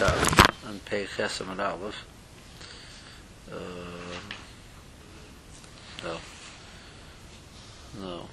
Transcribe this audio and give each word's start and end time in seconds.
Yichar 0.00 0.68
on 0.68 0.80
Pei 0.80 1.04
Chesam 1.04 1.50
and 1.50 1.60
Aleph. 1.60 2.06
Uh, 3.50 3.56
no. 6.04 6.16
No. 8.00 8.26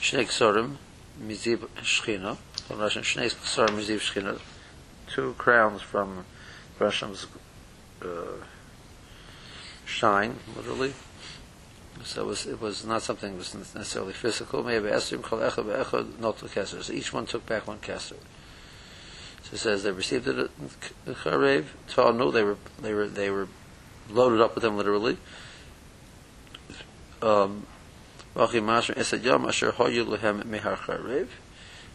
Shnei 0.00 0.24
Ksorim, 0.24 0.76
Miziv 1.20 1.58
Shechina, 1.78 2.36
from 2.36 2.78
Russian, 2.78 3.02
Shnei 3.02 3.32
Ksorim, 3.32 3.70
Miziv 3.70 3.98
Shechina, 3.98 4.38
two 5.08 5.34
crowns 5.38 5.82
from 5.82 6.24
Russian's 6.78 7.26
uh, 8.02 8.06
shine, 9.84 10.36
literally. 10.56 10.92
So 12.04 12.22
it 12.22 12.26
was, 12.26 12.46
it 12.46 12.60
was 12.60 12.84
not 12.84 13.02
something 13.02 13.32
that 13.32 13.38
was 13.38 13.54
necessarily 13.54 14.12
physical. 14.12 14.62
Maybe 14.62 14.88
Esrim 14.88 15.22
Kol 15.22 15.40
Echad 15.40 15.66
Be'echad 15.66 16.18
Not 16.18 16.38
Keser. 16.38 16.82
So 16.82 16.92
each 16.92 17.12
one 17.12 17.26
took 17.26 17.46
back 17.46 17.66
one 17.66 17.78
Keser. 17.78 18.16
So 19.42 19.54
it 19.54 19.58
says 19.58 19.82
they 19.82 19.90
received 19.90 20.28
it 20.28 20.38
at 20.38 20.50
Charev. 21.06 21.64
Tanu, 21.88 22.32
they 22.32 22.42
were, 22.42 22.56
they 22.80 22.94
were, 22.94 23.06
they 23.06 23.30
were 23.30 23.48
loaded 24.10 24.40
up 24.40 24.54
with 24.54 24.62
them 24.62 24.76
literally. 24.76 25.16
Um, 27.20 27.66
Vachi 28.34 28.62
Mashra 28.62 28.96
Esad 28.96 29.22
Yom 29.24 29.46
Asher 29.46 29.72
Hoyu 29.72 30.06
Lehem 30.06 30.42
Mehar 30.44 30.76
Charev. 30.76 31.28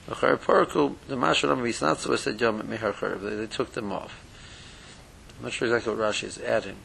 Achar 0.08 0.38
Paraku, 0.38 0.96
the 1.08 1.16
Mashra 1.16 1.50
Lam 1.50 1.60
Visnatsu 1.60 2.14
Esad 2.14 2.40
Yom 2.40 2.62
Mehar 2.64 2.94
Charev. 2.94 3.40
They, 3.40 3.48
took 3.48 3.74
them 3.74 3.92
off. 3.92 4.24
I'm 5.38 5.46
not 5.46 5.54
sure 5.54 5.68
exactly 5.68 5.96
what 5.96 6.02
Rashi 6.02 6.26
is 6.26 6.40
adding. 6.40 6.78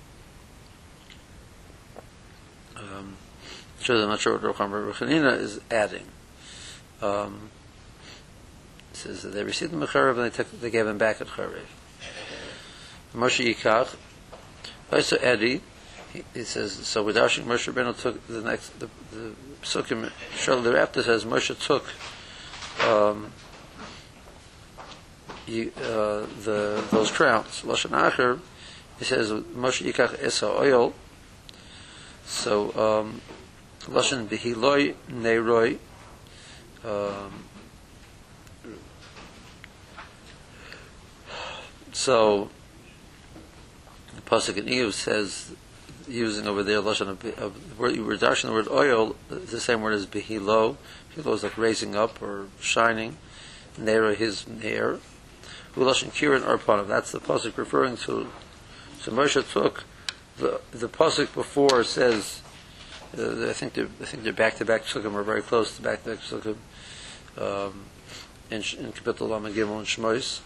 Um, 2.76 3.16
sure, 3.80 4.02
I'm 4.02 4.08
not 4.08 4.20
sure 4.20 4.38
what 4.38 4.42
Rocham 4.42 4.70
Rechanina 4.70 5.38
is 5.38 5.60
adding. 5.70 6.06
Um, 7.00 7.50
it 8.92 8.96
says 8.96 9.22
that 9.22 9.30
they 9.30 9.42
received 9.42 9.72
the 9.72 9.86
Mecharev 9.86 10.16
and 10.16 10.30
they, 10.30 10.36
took, 10.36 10.60
they 10.60 10.70
gave 10.70 10.84
them 10.84 10.98
back 10.98 11.22
at 11.22 11.26
Charev. 11.26 11.64
Moshe 13.14 13.42
Yikach, 13.42 13.96
also 14.92 15.16
Eddie, 15.16 15.62
he, 16.12 16.22
he 16.34 16.44
says, 16.44 16.72
so 16.72 17.02
with 17.02 17.16
Darshik 17.16 17.44
Moshe 17.44 17.72
Rabbeinu 17.72 17.98
took 17.98 18.26
the 18.26 18.42
next, 18.42 18.78
the, 18.80 18.90
the 19.12 19.32
Sukkim, 19.62 20.12
shortly 20.34 20.64
thereafter 20.64 21.02
says 21.02 21.24
Moshe 21.24 21.58
took 21.58 21.86
um, 22.86 23.32
you, 25.46 25.72
uh, 25.78 26.26
the 26.44 26.84
those 26.90 27.10
crowns. 27.10 27.62
Lashon 27.62 27.90
Acher, 27.90 28.40
he 28.98 29.06
says 29.06 29.30
Moshe 29.30 29.90
Yikach 29.90 30.22
Esa 30.22 30.48
oil. 30.48 30.92
So 32.26 32.66
um, 32.72 33.22
Lashon 33.86 34.26
Behiloi 34.26 34.94
Neiroi. 35.10 35.78
Um, 36.84 37.44
so 41.92 42.50
the 44.14 44.22
pasuk 44.22 44.56
in 44.56 44.68
Eve 44.68 44.94
says, 44.94 45.52
using 46.08 46.46
over 46.46 46.62
there 46.62 46.80
lashon 46.80 47.08
of, 47.08 47.24
of 47.38 47.78
word 47.78 47.96
you 47.96 48.04
were 48.04 48.16
the 48.16 48.50
word 48.50 48.68
oil, 48.68 49.16
the 49.28 49.60
same 49.60 49.80
word 49.80 49.94
as 49.94 50.06
behilo. 50.06 50.76
Behilo 51.14 51.34
is 51.34 51.42
like 51.42 51.56
raising 51.56 51.94
up 51.94 52.20
or 52.20 52.46
shining. 52.60 53.16
Nera 53.78 54.14
his 54.14 54.44
hair. 54.60 54.98
Ulashon 55.74 56.10
kirin 56.10 56.42
arpanav. 56.42 56.88
That's 56.88 57.12
the 57.12 57.20
pasuk 57.20 57.56
referring 57.56 57.96
to. 57.98 58.28
So 59.00 59.12
Moshe 59.12 59.50
took 59.50 59.84
the 60.38 60.60
the 60.70 60.88
pasuk 60.88 61.32
before 61.34 61.84
says. 61.84 62.40
Uh, 63.16 63.48
I 63.50 63.52
think 63.52 63.74
they're 63.74 63.88
I 64.00 64.04
think 64.04 64.22
they're 64.22 64.32
back 64.32 64.56
to 64.56 64.64
back 64.64 64.84
psukim 64.84 65.14
are 65.14 65.22
very 65.22 65.42
close 65.42 65.76
to 65.76 65.82
back 65.82 66.04
to 66.04 66.10
back 66.10 66.20
psukim. 66.20 66.56
Um, 67.38 67.84
in 68.50 68.58
in 68.78 68.92
Kapitel 68.92 69.28
Lam 69.28 69.46
and 69.46 69.54
Gimel 69.54 69.78
and 69.78 69.86
Shmois, 69.86 70.40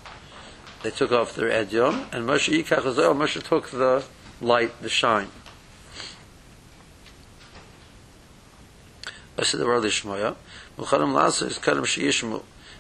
they 0.83 0.91
took 0.91 1.13
off 1.13 1.35
their 1.35 1.49
edyom, 1.49 2.07
and 2.13 2.29
Moshe 2.29 2.53
Yikach 2.53 2.83
Moshe 2.83 3.43
took 3.43 3.71
the 3.71 4.05
light, 4.41 4.81
the 4.83 4.89
shine. 4.89 5.31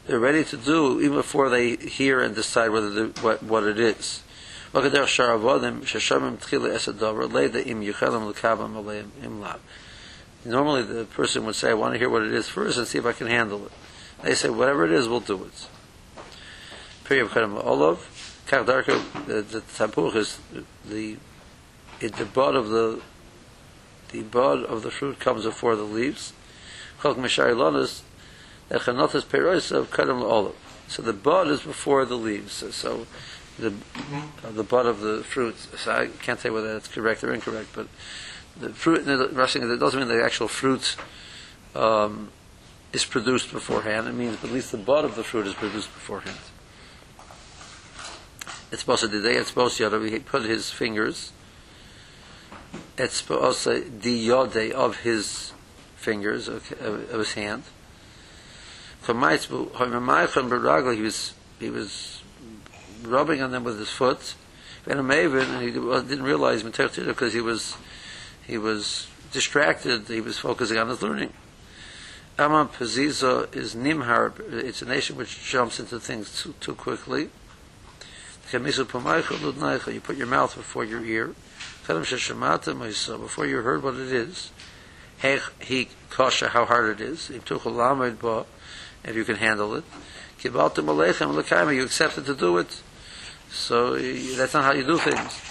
They're 0.06 0.18
ready 0.20 0.44
to 0.44 0.56
do 0.56 1.00
even 1.00 1.16
before 1.16 1.48
they 1.48 1.76
hear 1.76 2.22
and 2.22 2.34
decide 2.34 2.68
whether 2.70 2.90
the, 2.90 3.20
what, 3.20 3.42
what 3.42 3.64
it 3.64 3.80
is. 3.80 4.22
Normally, 10.44 10.82
the 10.82 11.04
person 11.04 11.44
would 11.44 11.54
say, 11.54 11.70
"I 11.70 11.74
want 11.74 11.94
to 11.94 11.98
hear 11.98 12.08
what 12.08 12.22
it 12.22 12.32
is 12.32 12.48
first 12.48 12.78
and 12.78 12.86
see 12.86 12.98
if 12.98 13.06
I 13.06 13.12
can 13.12 13.26
handle 13.26 13.66
it." 13.66 13.72
They 14.22 14.34
say, 14.34 14.48
"Whatever 14.48 14.84
it 14.84 14.92
is, 14.92 15.08
we'll 15.08 15.20
do 15.20 15.44
it." 15.44 15.75
Period 17.06 17.28
Kadam 17.28 17.64
Olav, 17.64 18.42
Kach 18.48 18.66
Darka, 18.66 19.00
the, 19.26 19.42
the 19.42 20.18
is 20.18 20.40
the, 20.84 21.16
it, 22.00 22.16
the 22.16 22.24
bud 22.24 22.56
of 22.56 22.68
the, 22.70 23.00
the 24.10 24.22
bud 24.22 24.64
of 24.64 24.82
the 24.82 24.90
fruit 24.90 25.20
comes 25.20 25.44
before 25.44 25.76
the 25.76 25.84
leaves. 25.84 26.32
Chok 27.00 27.16
Meshari 27.16 27.54
Lonas, 27.54 28.02
the 28.68 28.80
Chanotas 28.80 29.24
Perois 29.24 29.70
of 29.70 29.92
Kadam 29.92 30.20
Olav. 30.20 30.56
So 30.88 31.00
the 31.00 31.12
bud 31.12 31.46
is 31.46 31.62
before 31.62 32.04
the 32.04 32.16
leaves. 32.16 32.54
So, 32.54 32.70
so 32.72 33.06
the 33.56 33.72
uh, 34.44 34.50
the 34.50 34.64
bud 34.64 34.86
of 34.86 34.98
the 35.00 35.22
fruit. 35.22 35.56
So 35.58 35.92
I 35.92 36.08
can't 36.08 36.40
say 36.40 36.50
whether 36.50 36.72
that's 36.72 36.88
correct 36.88 37.22
or 37.22 37.32
incorrect, 37.32 37.68
but 37.72 37.86
the 38.58 38.70
fruit. 38.70 39.06
In 39.06 39.18
the 39.18 39.28
rushing 39.28 39.62
it 39.62 39.76
doesn't 39.76 40.00
mean 40.00 40.08
the 40.08 40.24
actual 40.24 40.48
fruit 40.48 40.96
um, 41.76 42.30
is 42.92 43.04
produced 43.04 43.52
beforehand. 43.52 44.08
It 44.08 44.14
means 44.14 44.42
at 44.42 44.50
least 44.50 44.72
the 44.72 44.78
bud 44.78 45.04
of 45.04 45.14
the 45.14 45.22
fruit 45.22 45.46
is 45.46 45.54
produced 45.54 45.92
beforehand. 45.94 46.38
Today. 48.70 49.34
It's 49.36 49.48
supposed 49.48 49.76
to 49.76 50.00
he 50.00 50.18
put 50.18 50.42
his 50.42 50.70
fingers. 50.70 51.32
The 52.96 53.08
yode 54.02 54.72
of 54.72 55.00
his 55.00 55.52
fingers 55.94 56.48
of, 56.48 56.72
of 56.80 57.18
his 57.18 57.34
hand. 57.34 57.62
He 59.06 59.12
was 61.02 61.34
he 61.60 61.70
was 61.70 62.22
rubbing 63.04 63.40
on 63.40 63.52
them 63.52 63.62
with 63.64 63.78
his 63.78 63.90
foot. 63.90 64.34
And 64.86 65.00
Maven, 65.00 65.60
he 65.62 65.70
didn't 65.70 66.24
realize 66.24 66.62
because 66.62 67.32
he 67.32 67.40
was 67.40 67.76
he 68.46 68.58
was 68.58 69.06
distracted. 69.32 70.08
He 70.08 70.20
was 70.20 70.38
focusing 70.38 70.78
on 70.78 70.88
his 70.88 71.02
learning. 71.02 71.32
Amam 72.36 72.68
Paziza 72.68 73.54
is 73.54 73.74
Nimhar. 73.74 74.32
It's 74.52 74.82
a 74.82 74.86
nation 74.86 75.16
which 75.16 75.42
jumps 75.44 75.78
into 75.80 75.98
things 76.00 76.42
too, 76.42 76.54
too 76.60 76.74
quickly. 76.74 77.30
You 78.52 78.60
put 80.00 80.16
your 80.16 80.26
mouth 80.26 80.54
before 80.56 80.84
your 80.84 81.04
ear. 81.04 81.34
Before 81.86 83.46
you 83.46 83.56
heard 83.56 83.82
what 83.82 83.94
it 83.94 84.12
is. 84.12 84.50
He 85.60 85.88
kasha 86.10 86.48
how 86.48 86.64
hard 86.64 87.00
it 87.00 87.04
is. 87.04 87.30
If 87.30 87.50
you 87.50 89.24
can 89.24 89.36
handle 89.36 89.74
it. 89.74 89.84
You 90.44 91.82
accepted 91.82 92.26
to 92.26 92.34
do 92.34 92.58
it. 92.58 92.82
So 93.50 93.96
that's 93.96 94.54
not 94.54 94.64
how 94.64 94.72
you 94.72 94.84
do 94.84 94.98
things. 94.98 95.42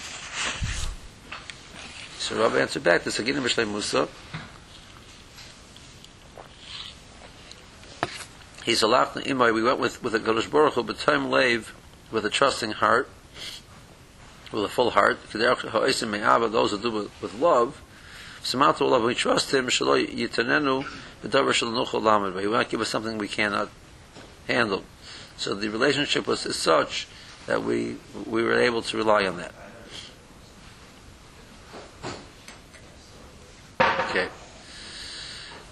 So 2.19 2.35
Rabbi 2.41 2.59
answered 2.59 2.84
back, 2.84 3.03
Saginim 3.03 3.44
Mishlei 3.44 3.67
Musa. 3.69 4.07
He's 8.63 8.81
a 8.81 8.88
imay. 8.88 9.53
We 9.53 9.61
went 9.61 9.79
with 9.79 10.01
with 10.01 10.16
a 10.16 10.19
Godosh 10.19 10.50
Baruch 10.50 10.73
Hu, 10.73 10.84
but 10.84 10.97
time 10.97 11.29
lave 11.29 11.73
with 12.15 12.25
a 12.25 12.31
trusting 12.31 12.71
heart, 12.71 13.07
with 14.51 14.63
a 14.63 14.69
full 14.69 14.89
heart. 14.91 15.19
Those 15.31 16.71
who 16.71 16.77
do 16.79 16.91
with, 16.91 17.21
with 17.21 17.33
love. 17.39 17.81
We 18.51 19.15
trust 19.15 19.53
him. 19.53 19.67
Shaloi 19.67 20.07
he 20.07 20.27
will 22.47 22.53
not 22.53 22.69
give 22.69 22.81
us 22.81 22.89
something 22.89 23.17
we 23.17 23.27
cannot 23.27 23.69
handle. 24.47 24.83
So 25.37 25.53
the 25.53 25.67
relationship 25.69 26.25
was 26.27 26.45
as 26.45 26.55
such 26.55 27.07
that 27.47 27.63
we 27.63 27.97
we 28.25 28.43
were 28.43 28.59
able 28.59 28.81
to 28.84 28.97
rely 28.97 29.25
on 29.25 29.37
that. 29.37 29.53
Okay. 34.09 34.29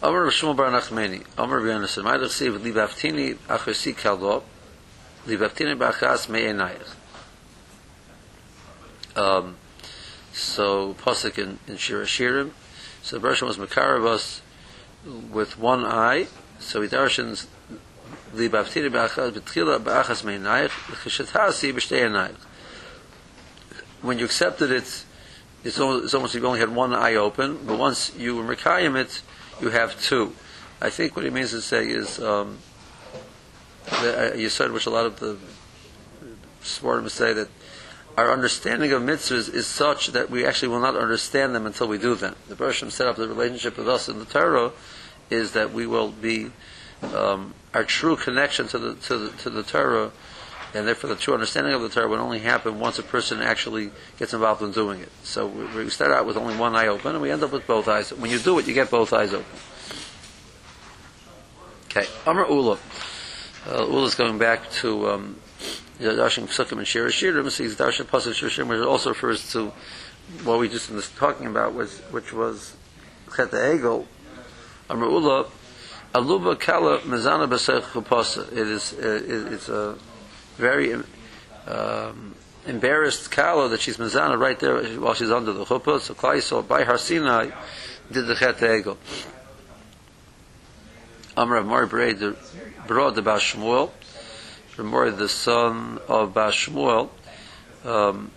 Amar 0.02 0.26
Shmuel 0.32 0.56
Bar 0.56 0.70
Nachmani, 0.72 1.24
Amar 1.38 1.62
Yonasan, 1.62 2.04
Ma'ad 2.04 2.24
Chsiv 2.26 2.60
Libaftini 2.60 3.36
Achasi 3.48 3.96
Kaldo, 3.96 4.44
Libaftini 5.28 5.78
Bachas 5.78 6.28
Me'enayich. 6.28 6.96
Um, 9.16 9.56
so 10.34 10.96
Pasuk 10.96 11.38
in, 11.38 11.60
in 11.68 11.78
Shira 11.78 12.06
Shirim, 12.06 12.52
so 13.02 13.16
the 13.16 13.20
version 13.20 13.48
was 13.48 13.58
Makarabas 13.58 14.42
with 15.32 15.58
one 15.58 15.86
eye, 15.86 16.28
so 16.60 16.82
he 16.82 16.90
darshans 16.90 17.48
Libaftini 18.34 18.92
Bachas 18.92 19.32
Betchila 19.32 19.80
Bachas 19.80 20.24
Me'enayich, 20.24 20.70
Cheshatasi 20.70 21.74
B'shtei. 21.74 22.36
When 24.02 24.20
you 24.20 24.26
accepted 24.26 24.72
it, 24.72 25.06
it's 25.64 25.80
almost, 25.80 26.06
it's 26.06 26.14
almost 26.14 26.36
you 26.36 26.46
only 26.46 26.60
had 26.60 26.76
one 26.76 26.94
eye 26.94 27.16
open, 27.16 27.60
but 27.66 27.78
once 27.78 28.14
you 28.18 28.36
were 28.36 28.52
it, 28.52 29.22
you 29.62 29.70
have 29.70 30.02
two. 30.02 30.36
I 30.82 30.90
think 30.90 31.16
what 31.16 31.24
he 31.24 31.32
means 31.32 31.52
to 31.52 31.62
say 31.62 31.86
is 31.88 32.20
um, 32.20 32.58
you 34.36 34.50
said 34.50 34.72
which 34.72 34.86
a 34.86 34.90
lot 34.90 35.06
of 35.06 35.20
the 35.20 35.38
Svarim 36.62 37.10
say 37.10 37.34
that 37.34 37.50
our 38.18 38.32
understanding 38.32 38.92
of 38.92 39.02
mitzvahs 39.02 39.54
is 39.54 39.68
such 39.68 40.08
that 40.08 40.30
we 40.30 40.46
actually 40.46 40.68
will 40.70 40.80
not 40.80 40.96
understand 40.96 41.56
them 41.56 41.66
until 41.66 41.88
we 41.88 41.98
do 41.98 42.16
them. 42.16 42.36
The 42.48 42.56
Bershom 42.56 42.92
set 42.92 43.08
up 43.08 43.16
the 43.16 43.28
relationship 43.28 43.78
with 43.78 43.90
us 43.90 44.08
in 44.08 44.20
the 44.20 44.26
Torah 44.26 44.72
is 45.30 45.54
that 45.54 45.74
we 45.74 45.88
will 45.88 46.12
be 46.12 46.52
um, 47.16 47.54
our 47.74 47.84
true 47.84 48.16
connection 48.16 48.68
to 48.68 48.78
the 48.78 48.96
to 48.96 49.18
the 49.18 49.30
to 49.38 49.50
the 49.50 49.64
Torah, 49.64 50.12
and 50.74 50.88
therefore 50.88 51.10
the 51.10 51.16
true 51.16 51.34
understanding 51.34 51.74
of 51.74 51.82
the 51.82 51.90
Torah 51.90 52.08
would 52.08 52.20
only 52.20 52.40
happen 52.40 52.80
once 52.80 53.00
a 53.00 53.04
person 53.04 53.42
actually 53.42 53.92
gets 54.20 54.34
involved 54.34 54.62
in 54.62 54.72
doing 54.72 55.02
it. 55.02 55.10
So 55.24 55.48
we, 55.48 55.66
we 55.84 55.90
start 55.90 56.12
out 56.12 56.26
with 56.26 56.38
only 56.38 56.56
one 56.56 56.76
eye 56.76 56.88
open, 56.88 57.14
and 57.14 57.22
we 57.22 57.32
end 57.32 57.44
up 57.44 57.52
with 57.52 57.66
both 57.66 57.88
eyes. 57.88 58.14
When 58.14 58.30
you 58.30 58.40
do 58.40 58.60
it, 58.60 58.68
you 58.68 58.74
get 58.74 58.92
both 58.92 59.12
eyes 59.12 59.34
open. 59.34 59.46
Okay, 61.88 62.08
Amr 62.26 62.46
Ula. 62.48 62.78
Uh, 63.66 63.86
Ula 63.86 64.04
is 64.04 64.16
going 64.16 64.38
back 64.38 64.70
to 64.72 65.10
um, 65.10 65.40
Darshan 65.98 66.48
Psukim 66.48 66.80
and 66.80 66.88
Shir 66.88 67.08
Shirim. 67.08 67.50
Sees 67.50 67.78
Darshan 67.78 68.06
Pasuk 68.06 68.34
Shir 68.34 68.50
Shirim, 68.50 68.68
which 68.68 68.80
also 68.80 69.12
refers 69.12 69.52
to 69.54 69.72
what 70.44 70.60
we 70.60 70.68
just 70.68 70.90
was 70.90 71.10
talking 71.12 71.48
about, 71.48 71.74
was 71.74 72.00
which 72.12 72.34
was 72.34 72.76
Chet 73.36 73.52
Egel. 73.52 74.06
Amr 74.90 75.06
Ula. 75.06 75.46
Aluba 76.14 76.60
Kala 76.60 77.00
Mezana 77.00 77.48
Basech 77.50 77.82
Chupasa. 77.82 78.52
It 78.52 78.68
is 78.68 78.94
uh, 78.94 79.22
it's 79.54 79.70
a 79.70 79.98
very 80.58 80.94
um, 81.66 82.36
embarrassed 82.68 83.32
Kala 83.32 83.70
that 83.70 83.82
she's 83.82 83.98
Mezana 83.98 84.38
right 84.38 84.60
there 84.60 84.84
while 85.00 85.14
she's 85.14 85.32
under 85.32 85.54
the 85.54 85.64
chuppah. 85.64 86.02
So 86.02 86.14
Klai 86.14 86.68
by 86.68 86.84
Har 86.84 86.98
Sinai 86.98 87.50
did 88.12 88.28
the 88.28 88.36
Chet 88.36 88.58
Egel. 88.58 88.98
Amr 91.36 91.56
of 91.56 91.66
Mori 91.66 91.88
brought 91.88 93.16
the 93.16 93.22
Bashmuel. 93.22 93.92
Mori, 94.78 95.12
the 95.12 95.30
son 95.30 96.00
of 96.08 96.34
Bashmuel. 96.34 97.10
Um, 97.86 98.32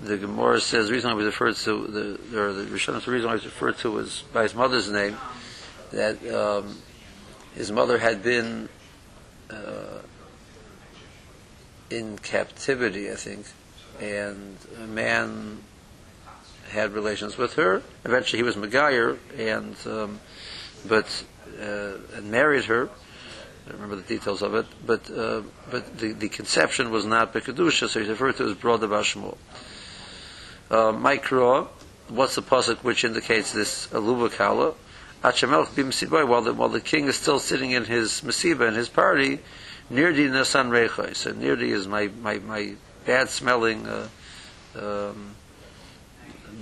the 0.00 0.16
Gemara 0.16 0.60
says 0.60 0.86
the 0.86 0.92
reason 0.92 1.10
I 1.10 1.14
was 1.14 1.26
referred 1.26 1.56
to 1.56 1.86
the 1.86 2.38
or 2.38 2.52
the 2.52 2.64
Rishon, 2.64 3.02
the 3.04 3.10
reason 3.10 3.30
I 3.30 3.34
was 3.34 3.44
referred 3.44 3.78
to 3.78 3.90
was 3.90 4.24
by 4.32 4.42
his 4.42 4.54
mother's 4.54 4.90
name 4.90 5.16
that 5.92 6.24
um, 6.28 6.78
his 7.54 7.70
mother 7.70 7.98
had 7.98 8.22
been 8.22 8.68
uh, 9.50 10.00
in 11.90 12.18
captivity, 12.18 13.10
I 13.10 13.14
think, 13.14 13.46
and 14.00 14.56
a 14.82 14.86
man 14.86 15.58
had 16.70 16.92
relations 16.92 17.36
with 17.36 17.54
her. 17.54 17.82
Eventually, 18.04 18.38
he 18.38 18.42
was 18.42 18.56
Megayer, 18.56 19.18
and 19.38 19.76
um, 19.86 20.20
but 20.88 21.24
and 22.16 22.30
married 22.30 22.64
her. 22.64 22.88
I 23.64 23.70
don't 23.70 23.80
remember 23.80 23.96
the 23.96 24.08
details 24.08 24.42
of 24.42 24.54
it, 24.54 24.66
but 24.84 25.10
uh, 25.10 25.42
but 25.70 25.96
the, 25.98 26.12
the 26.12 26.28
conception 26.28 26.90
was 26.90 27.06
not 27.06 27.32
Bekadusha, 27.32 27.88
so 27.88 28.00
he's 28.00 28.08
referred 28.08 28.36
to 28.36 28.44
as 28.44 28.54
Broad 28.54 28.80
Bashmul. 28.80 29.36
Uh, 30.70 30.92
Mikra, 30.92 31.68
what's 32.08 32.34
the 32.34 32.42
pasuk 32.42 32.82
which 32.82 33.04
indicates 33.04 33.52
this 33.52 33.86
aluva 33.88 34.32
kala? 34.32 34.74
while 35.22 36.42
the, 36.42 36.52
while 36.52 36.68
the 36.68 36.80
king 36.80 37.06
is 37.06 37.16
still 37.16 37.38
sitting 37.38 37.70
in 37.70 37.84
his 37.84 38.22
masiba 38.22 38.66
in 38.66 38.74
his 38.74 38.88
party, 38.88 39.38
Nirdi 39.90 40.28
Nasan 40.28 40.70
Rechai. 40.70 41.14
So 41.14 41.32
Nirdi 41.32 41.70
is 41.70 41.86
my, 41.86 42.08
my, 42.20 42.38
my 42.38 42.74
bad 43.04 43.28
smelling, 43.28 43.86
uh, 43.86 44.08
um, 44.76 45.36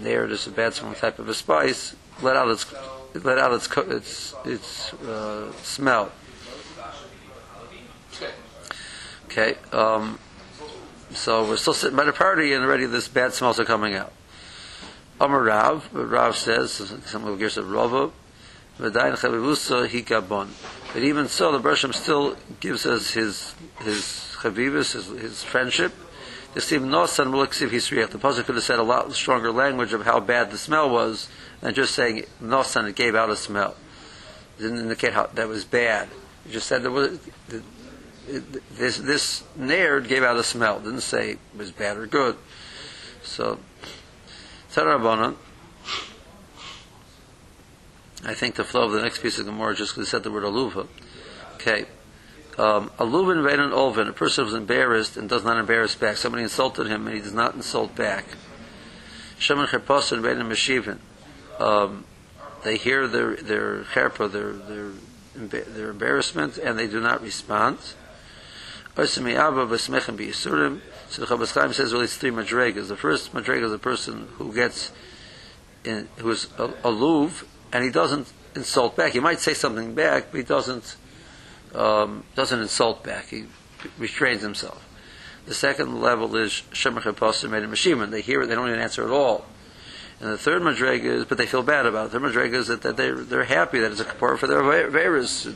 Nird 0.03 0.31
is 0.31 0.47
a 0.47 0.51
bad 0.51 0.75
smelling 0.75 0.97
type 0.97 1.19
of 1.19 1.29
a 1.29 1.35
spice, 1.35 1.97
let 2.21 2.37
out 2.37 2.51
its, 2.51 2.67
let 3.15 3.39
out 3.39 3.53
its, 3.53 3.69
its, 3.77 4.35
its 4.45 4.93
uh, 4.95 5.53
smell. 5.63 6.13
Okay, 9.27 9.55
um, 9.73 10.19
so 11.11 11.45
we're 11.45 11.57
still 11.57 11.75
sitting 11.75 11.97
by 11.97 12.05
the 12.05 12.13
party 12.13 12.53
and 12.53 12.65
already 12.65 12.87
this 12.87 13.09
bad 13.09 13.33
smells 13.33 13.61
are 13.61 13.65
coming 13.65 13.95
out. 13.95 14.13
Amar 15.21 15.43
Rav, 15.43 15.89
Rav 15.93 16.37
says, 16.37 16.73
some 17.05 17.27
of 17.27 17.39
the 17.39 17.63
Rava, 17.63 18.11
V'dayin 18.81 19.15
chavivusa 19.15 19.87
hikabon. 19.87 20.49
But 20.95 21.03
even 21.03 21.29
so, 21.29 21.53
the 21.53 21.59
Bershom 21.59 21.93
still 21.93 22.37
gives 22.61 22.87
us 22.87 23.11
his 23.11 23.55
his 23.81 24.35
chavivus, 24.41 24.95
his, 24.95 25.07
his 25.07 25.45
friendship. 25.45 25.93
The 26.55 26.63
seem 26.63 26.89
nosan 26.89 27.27
muliksiv 27.27 27.69
hisriach. 27.69 28.09
The 28.09 28.19
pasuk 28.19 28.47
could 28.47 28.55
have 28.55 28.65
said 28.65 28.79
a 28.79 28.83
lot 28.83 29.13
stronger 29.13 29.53
language 29.53 29.93
of 29.93 30.05
how 30.05 30.19
bad 30.19 30.51
the 30.51 30.57
smell 30.57 30.89
was 30.89 31.29
than 31.61 31.75
just 31.75 31.95
saying 31.95 32.25
nosan. 32.43 32.89
It 32.89 32.97
gave 32.97 33.15
out 33.15 33.31
a 33.31 33.37
smell. 33.37 33.77
It 34.59 34.63
didn't 34.63 34.79
indicate 34.79 35.13
how 35.13 35.27
that 35.27 35.49
was 35.49 35.65
bad. 35.65 36.09
It 36.47 36.53
just 36.53 36.67
said 36.67 36.83
there 36.83 36.91
was 36.91 37.19
this 38.73 38.99
this 38.99 39.45
nair 39.57 40.01
gave 40.01 40.23
out 40.23 40.37
a 40.37 40.45
smell. 40.45 40.79
It 40.79 40.85
didn't 40.85 41.01
say 41.01 41.33
it 41.33 41.39
was 41.57 41.71
bad 41.71 41.97
or 41.97 42.07
good. 42.07 42.37
So, 43.23 43.59
Tzarabonon. 44.73 45.37
I 48.25 48.35
think 48.35 48.57
the 48.57 48.65
flow 48.65 48.85
of 48.85 48.93
the 48.93 49.01
next 49.01 49.23
piece 49.23 49.39
of 49.39 49.47
Gemara 49.47 49.75
just 49.75 49.95
because 49.95 50.11
said 50.11 50.23
the 50.23 50.31
word 50.31 50.45
aluva. 50.45 50.87
Okay. 51.55 51.87
Um, 52.59 52.91
aluvin 52.99 53.43
vein 53.43 53.59
olvin, 53.59 54.09
a 54.09 54.13
person 54.13 54.45
who's 54.45 54.55
embarrassed 54.55 55.17
and 55.17 55.29
does 55.29 55.45
not 55.45 55.57
embarrass 55.57 55.95
back. 55.95 56.19
Somebody 56.19 56.43
insulted 56.43 56.87
him 56.87 57.07
and 57.07 57.17
he 57.17 57.23
does 57.23 57.33
not 57.33 57.55
insult 57.55 57.95
back. 57.97 58.27
Shemin 59.39 59.67
cherposin 59.69 60.21
vein 60.21 60.37
meshivin. 60.37 60.99
Um, 61.61 62.05
they 62.65 62.77
hear 62.77 63.07
their 63.07 63.37
their 63.37 63.85
cherpa, 63.85 64.33
their 64.33 64.53
their 64.53 64.91
their 65.63 65.91
embarrassment, 65.91 66.59
and 66.59 66.79
they 66.79 66.87
do 66.87 67.01
not 67.01 67.23
respond. 67.23 67.79
So 68.97 69.05
the 69.05 71.27
Chofetz 71.27 71.55
Chaim 71.55 71.73
says 71.73 71.93
really 71.93 72.05
it's 72.05 72.17
three 72.17 72.31
madregas. 72.31 72.89
The 72.89 72.97
first 72.97 73.33
madrega 73.33 73.65
is 73.65 73.73
a 73.73 73.79
person 73.79 74.29
who 74.33 74.53
gets 74.53 74.93
in, 75.85 76.09
who 76.19 76.31
is 76.31 76.47
aluv 76.59 77.45
and 77.73 77.85
he 77.85 77.91
doesn't 77.91 78.33
insult 78.55 78.97
back. 78.97 79.13
He 79.13 79.21
might 79.21 79.41
say 79.41 79.55
something 79.55 79.95
back, 79.95 80.27
but 80.31 80.39
he 80.39 80.45
doesn't 80.45 80.97
um, 81.75 82.25
doesn't 82.35 82.61
insult 82.61 83.05
back. 83.05 83.29
He 83.29 83.45
restrains 83.97 84.43
himself. 84.43 84.87
The 85.47 85.55
second 85.55 86.01
level 86.01 86.37
is 86.37 86.63
Shemach 86.73 87.07
Apostle. 87.07 87.51
They 87.51 88.21
hear 88.21 88.43
it, 88.43 88.47
they 88.47 88.55
don't 88.55 88.69
even 88.69 88.81
answer 88.81 89.05
at 89.05 89.11
all. 89.11 89.47
And 90.21 90.33
the 90.33 90.39
third 90.39 90.61
madrega 90.61 91.05
is, 91.05 91.25
but 91.25 91.39
they 91.39 91.47
feel 91.47 91.63
bad 91.63 91.87
about 91.87 92.07
it. 92.07 92.13
The 92.13 92.21
third 92.21 92.35
madrega 92.35 92.55
is 92.55 92.67
that, 92.67 92.83
that 92.83 92.97
they're, 92.99 93.17
they're 93.17 93.45
happy 93.45 93.79
that 93.81 93.91
it's 93.91 94.01
a 94.01 94.05
kapara 94.05 94.39
for 94.39 94.47
their 94.47 94.61
veras. 94.63 95.47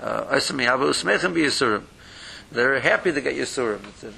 Uh, 0.00 0.40
they're 2.52 2.80
happy 2.80 3.12
to 3.12 3.20
get 3.20 3.34
Yisurim. 3.34 3.80
The, 4.00 4.12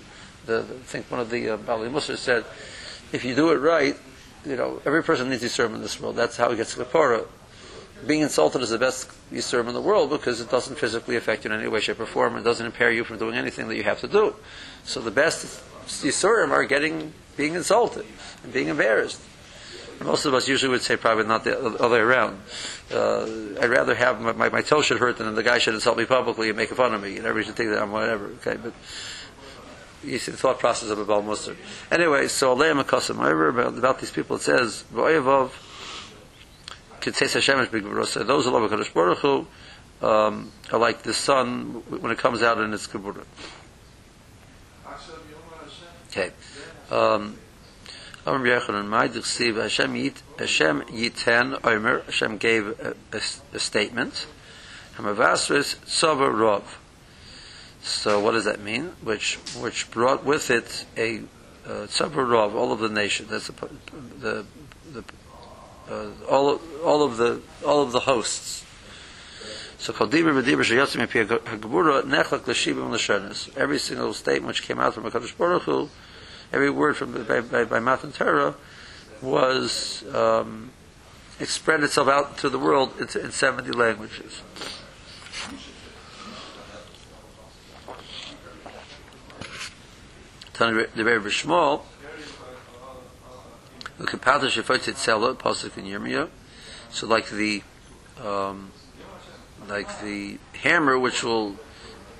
the, 0.46 0.58
I 0.60 0.82
think 0.84 1.10
one 1.10 1.20
of 1.20 1.30
the 1.30 1.50
uh, 1.50 1.56
Bali 1.56 1.88
Musa 1.88 2.16
said, 2.16 2.44
if 3.12 3.24
you 3.24 3.34
do 3.34 3.50
it 3.50 3.56
right, 3.56 3.96
you 4.44 4.56
know, 4.56 4.80
every 4.86 5.02
person 5.02 5.28
needs 5.28 5.42
Yisurim 5.42 5.74
in 5.74 5.82
this 5.82 6.00
world. 6.00 6.14
That's 6.14 6.36
how 6.36 6.50
he 6.50 6.56
gets 6.56 6.76
kapara. 6.76 7.26
Being 8.06 8.20
insulted 8.20 8.62
is 8.62 8.70
the 8.70 8.78
best 8.78 9.10
Yisurim 9.32 9.66
in 9.66 9.74
the 9.74 9.80
world 9.80 10.10
because 10.10 10.40
it 10.40 10.50
doesn't 10.50 10.78
physically 10.78 11.16
affect 11.16 11.44
you 11.44 11.52
in 11.52 11.58
any 11.58 11.68
way, 11.68 11.80
shape, 11.80 11.98
or 11.98 12.06
form. 12.06 12.36
It 12.36 12.44
doesn't 12.44 12.64
impair 12.64 12.92
you 12.92 13.02
from 13.02 13.18
doing 13.18 13.34
anything 13.34 13.66
that 13.68 13.76
you 13.76 13.82
have 13.82 14.00
to 14.00 14.08
do. 14.08 14.36
So 14.84 15.00
the 15.00 15.10
best 15.10 15.60
Yisurim 15.86 16.50
are 16.50 16.64
getting, 16.64 17.12
being 17.36 17.54
insulted 17.54 18.06
and 18.44 18.52
being 18.52 18.68
embarrassed. 18.68 19.20
Most 20.00 20.26
of 20.26 20.34
us 20.34 20.46
usually 20.46 20.70
would 20.70 20.82
say 20.82 20.96
probably 20.96 21.24
not 21.24 21.44
the 21.44 21.58
other 21.58 21.96
way 21.96 21.98
around. 21.98 22.40
Uh, 22.92 23.24
I'd 23.60 23.68
rather 23.68 23.94
have 23.94 24.20
my, 24.20 24.32
my, 24.32 24.48
my, 24.48 24.62
toe 24.62 24.80
should 24.80 24.98
hurt 24.98 25.18
than 25.18 25.34
the 25.34 25.42
guy 25.42 25.58
should 25.58 25.74
insult 25.74 25.98
me 25.98 26.04
publicly 26.04 26.48
and 26.48 26.56
make 26.56 26.70
fun 26.70 26.94
of 26.94 27.02
me. 27.02 27.16
And 27.16 27.26
everybody 27.26 27.46
should 27.46 27.56
think 27.56 27.70
that 27.70 27.82
I'm 27.82 27.90
whatever. 27.90 28.26
Okay, 28.26 28.56
but 28.62 28.72
you 30.04 30.18
see 30.18 30.30
the 30.30 30.38
thought 30.38 30.58
process 30.60 30.90
of 30.90 30.98
a 30.98 31.04
Baal 31.04 31.22
Musar. 31.22 31.56
Anyway, 31.90 32.28
so 32.28 32.54
Aleim 32.54 32.82
Akasim, 32.82 33.18
about, 33.50 33.76
about 33.76 33.98
these 33.98 34.12
people, 34.12 34.36
it 34.36 34.42
says, 34.42 34.84
V'oyevav, 34.94 35.50
Kitzeis 37.00 37.34
Hashem 37.34 37.58
is 37.60 37.68
big 37.68 37.84
Those 37.84 38.14
who 38.44 38.50
love 38.50 38.70
HaKadosh 38.70 38.94
Baruch 38.94 39.18
Hu, 39.18 39.46
um, 40.00 40.52
are 40.72 40.78
like 40.78 41.02
the 41.02 41.14
sun 41.14 41.82
when 41.88 42.12
it 42.12 42.18
comes 42.18 42.42
out 42.42 42.58
in 42.58 42.72
its 42.72 42.86
Kabura. 42.86 43.24
Okay. 46.10 46.30
Um, 46.90 47.36
Amr 48.28 48.84
my 48.84 49.08
Hashem 49.08 49.94
Yit, 49.96 50.22
Hashem 50.38 50.82
Yiten 50.82 51.64
Omer, 51.64 52.02
Hashem 52.02 52.36
gave 52.36 52.78
a, 52.80 52.94
a, 53.12 53.20
a 53.54 53.58
statement. 53.58 54.26
Hamavasris 54.96 55.76
Tzava 55.86 56.30
Rov. 56.30 56.64
So 57.80 58.20
what 58.20 58.32
does 58.32 58.44
that 58.44 58.60
mean? 58.60 58.92
Which 59.02 59.36
which 59.58 59.90
brought 59.90 60.24
with 60.24 60.50
it 60.50 60.84
a 60.96 61.22
tzavur 61.66 62.46
of 62.46 62.54
all 62.54 62.72
of 62.72 62.80
the 62.80 62.88
nation. 62.88 63.26
That's 63.30 63.46
the 63.46 63.68
the, 64.20 64.44
the 64.92 65.04
uh, 65.90 66.10
all 66.28 66.50
of, 66.50 66.60
all 66.84 67.02
of 67.02 67.16
the 67.16 67.40
all 67.64 67.82
of 67.82 67.92
the 67.92 68.00
hosts. 68.00 68.64
So 69.78 69.92
Every 73.56 73.78
single 73.78 74.12
statement 74.12 74.48
which 74.48 74.62
came 74.62 74.80
out 74.80 74.94
from 74.94 75.04
Hakadosh 75.04 75.36
Baruch 75.38 75.62
Hu, 75.62 75.88
every 76.52 76.70
word 76.70 76.96
from 76.96 77.24
by, 77.24 77.40
by, 77.40 77.64
by 77.64 77.80
Matan 77.80 78.12
Torah 78.12 78.54
was 79.20 80.04
um, 80.14 80.70
spread 81.40 81.82
itself 81.82 82.08
out 82.08 82.38
to 82.38 82.48
the 82.48 82.58
world 82.58 82.92
in, 82.98 83.08
in 83.20 83.30
seventy 83.30 83.72
languages. 83.72 84.42
The 90.54 90.88
very 90.96 91.20
Shmuel. 91.20 91.82
Look 94.00 94.14
at 94.14 94.20
Pata 94.20 94.46
Shefot 94.46 94.78
Tzela, 94.78 95.34
Pasuk 95.34 95.76
in 95.78 95.84
Yirmiyah. 95.84 96.28
So 96.90 97.06
like 97.06 97.28
the, 97.30 97.62
um, 98.24 98.72
like 99.68 100.00
the 100.00 100.38
hammer 100.62 100.98
which 100.98 101.22
will 101.22 101.56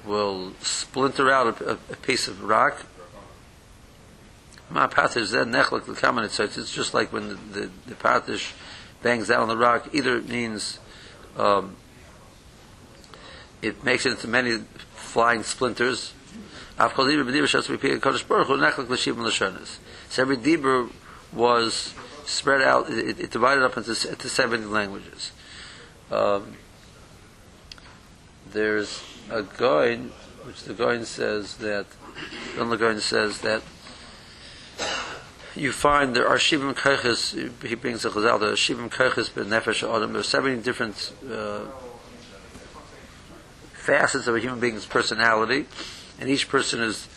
will 0.07 0.53
splinter 0.61 1.31
out 1.31 1.61
a, 1.61 1.73
a 1.73 1.97
piece 1.97 2.29
of 2.29 2.45
rock. 2.45 2.85
Ma 4.71 4.87
patish 4.87 5.25
zed 5.25 5.47
nechlek 5.47 5.89
l'kamen 5.89 6.29
so 6.29 6.45
it's 6.45 6.75
just 6.75 6.93
like 6.93 7.13
when 7.13 7.29
the, 7.29 7.71
the, 7.87 7.95
the 7.95 8.43
bangs 9.03 9.29
down 9.29 9.43
on 9.43 9.49
the 9.49 9.57
rock. 9.57 9.89
Either 9.93 10.17
it 10.17 10.29
means 10.29 10.79
um, 11.37 11.77
it 13.63 13.83
makes 13.85 14.07
it 14.07 14.11
into 14.13 14.29
many 14.29 14.59
flying 14.95 15.43
splinters. 15.43 16.13
So 16.79 16.85
every 16.85 16.99
dibur 20.37 20.91
was 21.33 21.95
spread 22.25 22.63
out. 22.63 22.91
It, 22.91 23.19
it 23.19 23.31
divided 23.31 23.65
up 23.65 23.77
into, 23.77 23.91
into 24.09 24.29
seven 24.29 24.71
languages. 24.71 25.33
Um, 26.11 26.57
there's 28.53 29.03
a 29.31 29.43
Goin, 29.43 30.11
which 30.45 30.63
the 30.63 30.75
Goin 30.75 31.05
says 31.05 31.57
that, 31.57 31.87
the 32.57 32.77
Goin 32.77 33.01
says 33.01 33.41
that 33.41 33.63
you 35.59 35.73
find 35.73 36.15
there 36.15 36.29
are 36.29 36.37
Shivim 36.37 36.75
Keiches, 36.75 37.67
he 37.67 37.75
brings 37.75 38.05
a 38.05 38.11
Chazal, 38.11 38.41
there 38.41 38.51
are 38.51 38.53
Shivim 38.53 38.89
Keiches 38.89 39.35
ben 39.35 39.47
Nefesh 39.47 39.83
Adam, 39.83 40.13
there 40.13 40.21
are 40.21 40.25
seven 40.25 40.61
different 40.63 41.13
uh, 41.31 41.61
facets 43.73 44.27
of 44.27 44.37
a 44.37 44.41
human 44.41 44.61
being's 44.61 44.87
personality, 44.87 45.67
and 46.21 46.29
each 46.29 46.49
person 46.49 46.81
is, 46.81 47.09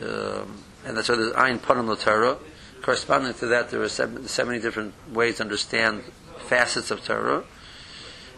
um, 0.00 0.62
and 0.86 0.96
that's 0.96 1.08
why 1.08 1.16
there's 1.16 1.34
Ein 1.34 1.58
Panim 1.58 2.00
Torah. 2.00 2.38
Corresponding 2.82 3.34
to 3.34 3.46
that, 3.46 3.70
there 3.70 3.82
are 3.82 3.88
seven, 3.88 4.26
70 4.28 4.60
different 4.60 4.94
ways 5.12 5.36
to 5.36 5.42
understand 5.42 6.02
facets 6.38 6.90
of 6.90 7.04
Torah, 7.04 7.44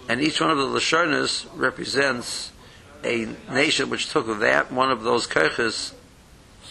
and 0.08 0.20
each 0.20 0.40
one 0.40 0.50
of 0.50 0.58
the 0.58 0.64
Lashonas 0.64 1.46
represents 1.54 2.52
a 3.04 3.28
nation 3.50 3.90
which 3.90 4.10
took 4.10 4.26
that 4.40 4.72
one 4.72 4.90
of 4.90 5.02
those 5.02 5.26
kirches 5.26 5.92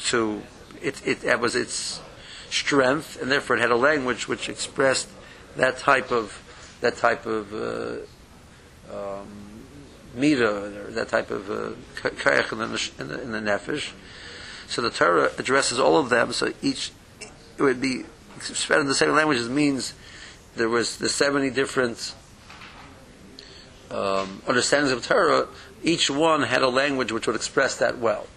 to 0.08 0.42
it, 0.82 1.06
it 1.06 1.22
that 1.22 1.40
was 1.40 1.56
its 1.56 2.02
strength, 2.60 3.22
and 3.22 3.32
therefore 3.32 3.58
it 3.58 3.62
had 3.62 3.72
a 3.72 3.76
language 3.76 4.28
which 4.28 4.50
expressed 4.50 5.10
that 5.56 5.78
type 5.78 6.12
of 6.12 6.42
that 6.82 6.98
type 6.98 7.26
of 7.26 7.54
uh, 7.54 7.98
um, 8.92 9.28
mira, 10.14 10.70
that 10.90 11.10
type 11.10 11.32
of 11.32 11.50
uh, 11.50 11.72
kayach 11.96 12.52
in 12.52 12.60
the, 12.60 12.92
in, 13.00 13.08
the, 13.08 13.22
in 13.22 13.32
the 13.32 13.40
nefesh. 13.40 13.92
So 14.68 14.82
the 14.82 14.90
Torah 14.90 15.32
addresses 15.38 15.80
all 15.80 15.98
of 15.98 16.10
them. 16.10 16.34
So 16.34 16.54
each 16.62 16.92
it 17.58 17.64
would 17.64 17.82
be 17.82 18.04
spread 18.42 18.82
in 18.82 18.88
the 18.88 18.96
same 18.96 19.12
languages 19.12 19.50
means 19.50 19.94
there 20.56 20.70
was 20.70 20.98
the 20.98 21.10
seventy 21.10 21.50
different 21.50 22.14
um, 23.92 24.42
understandings 24.48 24.92
of 24.92 25.06
Torah 25.06 25.48
each 25.84 26.10
one 26.10 26.42
had 26.42 26.64
a 26.64 26.68
language 26.68 27.12
which 27.12 27.28
would 27.28 27.36
express 27.36 27.78
that 27.78 28.00
well. 28.00 28.28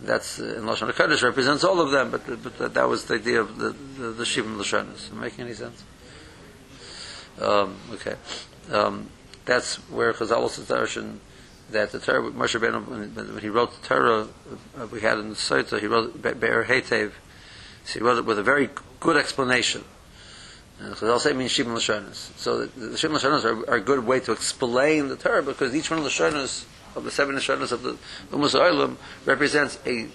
That's 0.00 0.38
uh, 0.38 0.56
in 0.56 0.62
Lashon 0.62 0.90
Hakodesh 0.92 1.22
represents 1.22 1.64
all 1.64 1.80
of 1.80 1.90
them, 1.90 2.10
but, 2.10 2.24
but 2.42 2.58
that, 2.58 2.74
that 2.74 2.88
was 2.88 3.06
the 3.06 3.14
idea 3.14 3.40
of 3.40 3.58
the 3.58 3.70
the, 3.98 4.10
the 4.10 4.24
Shivim 4.24 4.56
Lashonis. 4.56 5.12
Making 5.12 5.46
any 5.46 5.54
sense? 5.54 5.82
Um, 7.40 7.76
okay, 7.94 8.14
um, 8.70 9.10
that's 9.44 9.76
where 9.90 10.12
Chazal 10.12 10.42
was 10.42 10.58
darshan 10.58 11.18
that 11.70 11.92
the 11.92 11.98
Torah 11.98 12.30
Moshe 12.30 12.58
Rabbeinu 12.58 12.86
when, 12.86 13.34
when 13.34 13.42
he 13.42 13.48
wrote 13.48 13.80
the 13.80 13.86
Torah 13.86 14.28
uh, 14.78 14.86
we 14.86 15.00
had 15.00 15.18
in 15.18 15.30
the 15.30 15.34
Sota 15.34 15.80
he 15.80 15.86
wrote 15.86 16.20
Be'er 16.22 16.64
Hetev, 16.64 17.12
so 17.84 17.98
he 17.98 18.04
wrote 18.04 18.18
it 18.18 18.24
with 18.24 18.38
a 18.38 18.42
very 18.42 18.70
good 19.00 19.16
explanation. 19.16 19.84
And 20.80 20.94
Chazal 20.94 21.18
say 21.18 21.32
means 21.32 21.52
Shivim 21.52 21.76
Lashonis. 21.76 22.36
So 22.38 22.66
the, 22.66 22.80
the 22.80 22.96
Shivim 22.96 23.18
Lashonis 23.18 23.44
are, 23.44 23.68
are 23.70 23.76
a 23.76 23.80
good 23.80 24.06
way 24.06 24.20
to 24.20 24.32
explain 24.32 25.08
the 25.08 25.16
Torah 25.16 25.42
because 25.42 25.74
each 25.74 25.90
one 25.90 25.98
of 25.98 26.04
the 26.04 26.10
Lashonis 26.10 26.64
of 26.94 27.04
the 27.04 27.10
seven 27.10 27.36
Nishanas 27.36 27.72
of 27.72 27.82
the 27.82 27.96
Umas 28.32 28.96
represents 29.24 29.78
a. 29.86 30.08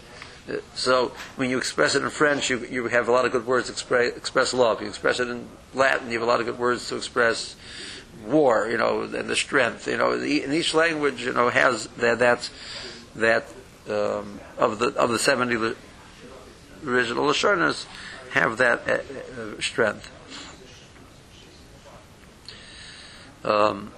Uh, 0.50 0.58
so 0.76 1.14
when 1.38 1.50
you 1.50 1.58
express 1.58 1.96
it 1.96 2.04
in 2.04 2.10
French, 2.10 2.50
you, 2.50 2.66
you 2.66 2.88
have 2.88 3.08
a 3.08 3.12
lot 3.12 3.24
of 3.26 3.32
good 3.32 3.48
words 3.48 3.68
to 3.68 3.72
express, 3.72 4.16
express 4.18 4.54
love. 4.54 4.82
You 4.82 4.90
express 4.90 5.22
it 5.22 5.30
in 5.30 5.48
Latin, 5.74 6.08
you 6.08 6.20
have 6.20 6.28
a 6.28 6.30
lot 6.30 6.42
of 6.42 6.46
good 6.46 6.60
words 6.60 6.90
to 6.90 6.98
express 6.98 7.56
war, 8.26 8.68
you 8.70 8.78
know, 8.78 9.04
and 9.04 9.30
the 9.30 9.36
strength. 9.36 9.88
You 9.88 9.98
know, 9.98 10.18
the, 10.18 10.44
and 10.44 10.54
each 10.54 10.74
language, 10.74 11.24
you 11.24 11.34
know, 11.34 11.50
has 11.50 11.88
that 11.98 12.20
that 12.20 12.50
that 13.16 13.46
um, 13.90 14.40
of 14.58 14.80
the 14.80 14.88
of 14.96 15.12
the 15.12 15.20
seventy 15.20 15.56
original 16.86 17.26
Lashonas 17.26 17.86
have 18.32 18.58
that 18.58 18.88
uh, 18.88 19.42
uh, 19.42 19.62
strength. 19.62 20.10
Um, 23.44 23.92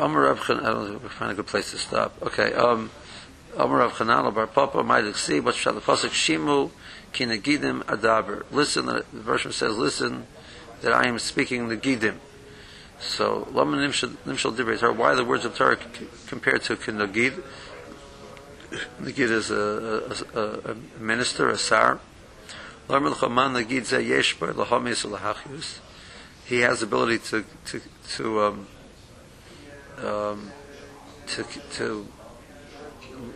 Amar 0.00 0.22
Rav 0.22 0.40
I 0.50 0.54
don't 0.54 0.90
know 0.90 1.00
if 1.04 1.12
find 1.12 1.32
a 1.32 1.34
good 1.34 1.46
place 1.46 1.70
to 1.72 1.78
stop. 1.78 2.14
Okay. 2.22 2.52
Um, 2.52 2.90
Amar 3.56 3.78
Rav 3.78 3.92
Chanana 3.92 4.34
Bar 4.34 4.46
Papa 4.46 5.14
see 5.14 5.40
what 5.40 5.54
shall 5.54 5.74
the 5.74 5.80
pasuk 5.80 6.10
Shimu 6.10 6.70
Kinagidim 7.12 7.82
Adaber. 7.84 8.44
Listen, 8.50 8.86
the 8.86 9.04
version 9.12 9.52
says, 9.52 9.76
listen 9.76 10.26
that 10.80 10.92
I 10.92 11.06
am 11.06 11.18
speaking 11.18 11.68
the 11.68 11.76
Gidim. 11.76 12.16
So, 12.98 13.48
Lama 13.52 13.76
Nimshal 13.76 14.56
Dibret 14.56 14.96
why 14.96 15.14
the 15.14 15.24
words 15.24 15.44
of 15.44 15.56
Torah 15.56 15.76
compared 16.28 16.62
to 16.62 16.76
Kinagid? 16.76 17.42
Nagid 19.00 19.30
is 19.30 19.50
a, 19.50 20.24
a, 20.34 20.70
a, 20.70 20.76
minister, 21.00 21.48
a 21.48 21.58
sar. 21.58 22.00
Lama 22.88 23.14
Chaman 23.14 23.54
Nagid 23.54 23.82
Zeh 23.82 24.06
Yesh 24.06 24.38
Bar 24.38 24.52
Lahachus. 24.52 25.78
He 26.46 26.60
has 26.60 26.82
ability 26.82 27.18
to, 27.30 27.44
to, 27.66 27.80
to 28.16 28.40
um, 28.42 28.66
um, 30.02 30.52
to, 31.28 31.44
to 31.74 32.06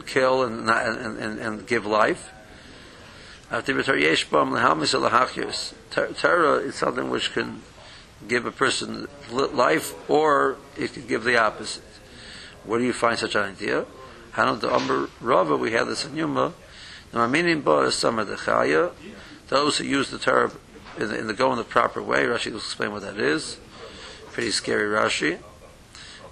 kill 0.07 0.43
and, 0.45 0.69
and, 0.69 1.19
and, 1.19 1.39
and 1.39 1.67
give 1.67 1.87
life. 1.87 2.33
Torah 5.91 6.59
is 6.59 6.75
something 6.75 7.11
which 7.11 7.33
can 7.33 7.63
give 8.27 8.45
a 8.47 8.51
person 8.51 9.09
life, 9.31 9.95
or 10.11 10.57
it 10.77 10.93
can 10.95 11.07
give 11.07 11.23
the 11.25 11.39
opposite. 11.39 11.85
Where 12.65 12.81
do 12.81 12.85
you 12.85 12.93
find 12.93 13.19
such 13.19 13.35
an 13.37 13.43
idea? 13.43 13.87
The 14.35 15.09
Rava, 15.21 15.57
we 15.57 15.73
have 15.73 15.87
this 15.87 16.05
in 16.05 16.17
Yuma. 16.17 16.53
Those 19.49 19.79
who 19.79 19.85
use 19.85 20.11
the 20.11 20.19
Torah 20.19 20.51
in 20.99 21.09
the, 21.09 21.19
in 21.19 21.27
the 21.27 21.35
go 21.35 21.53
in 21.53 21.59
the 21.59 21.65
proper 21.65 22.03
way, 22.03 22.25
Rashi 22.25 22.51
will 22.51 22.59
explain 22.59 22.91
what 22.91 23.03
that 23.03 23.19
is. 23.19 23.59
Pretty 24.33 24.51
scary 24.51 24.89
Rashi 24.89 25.39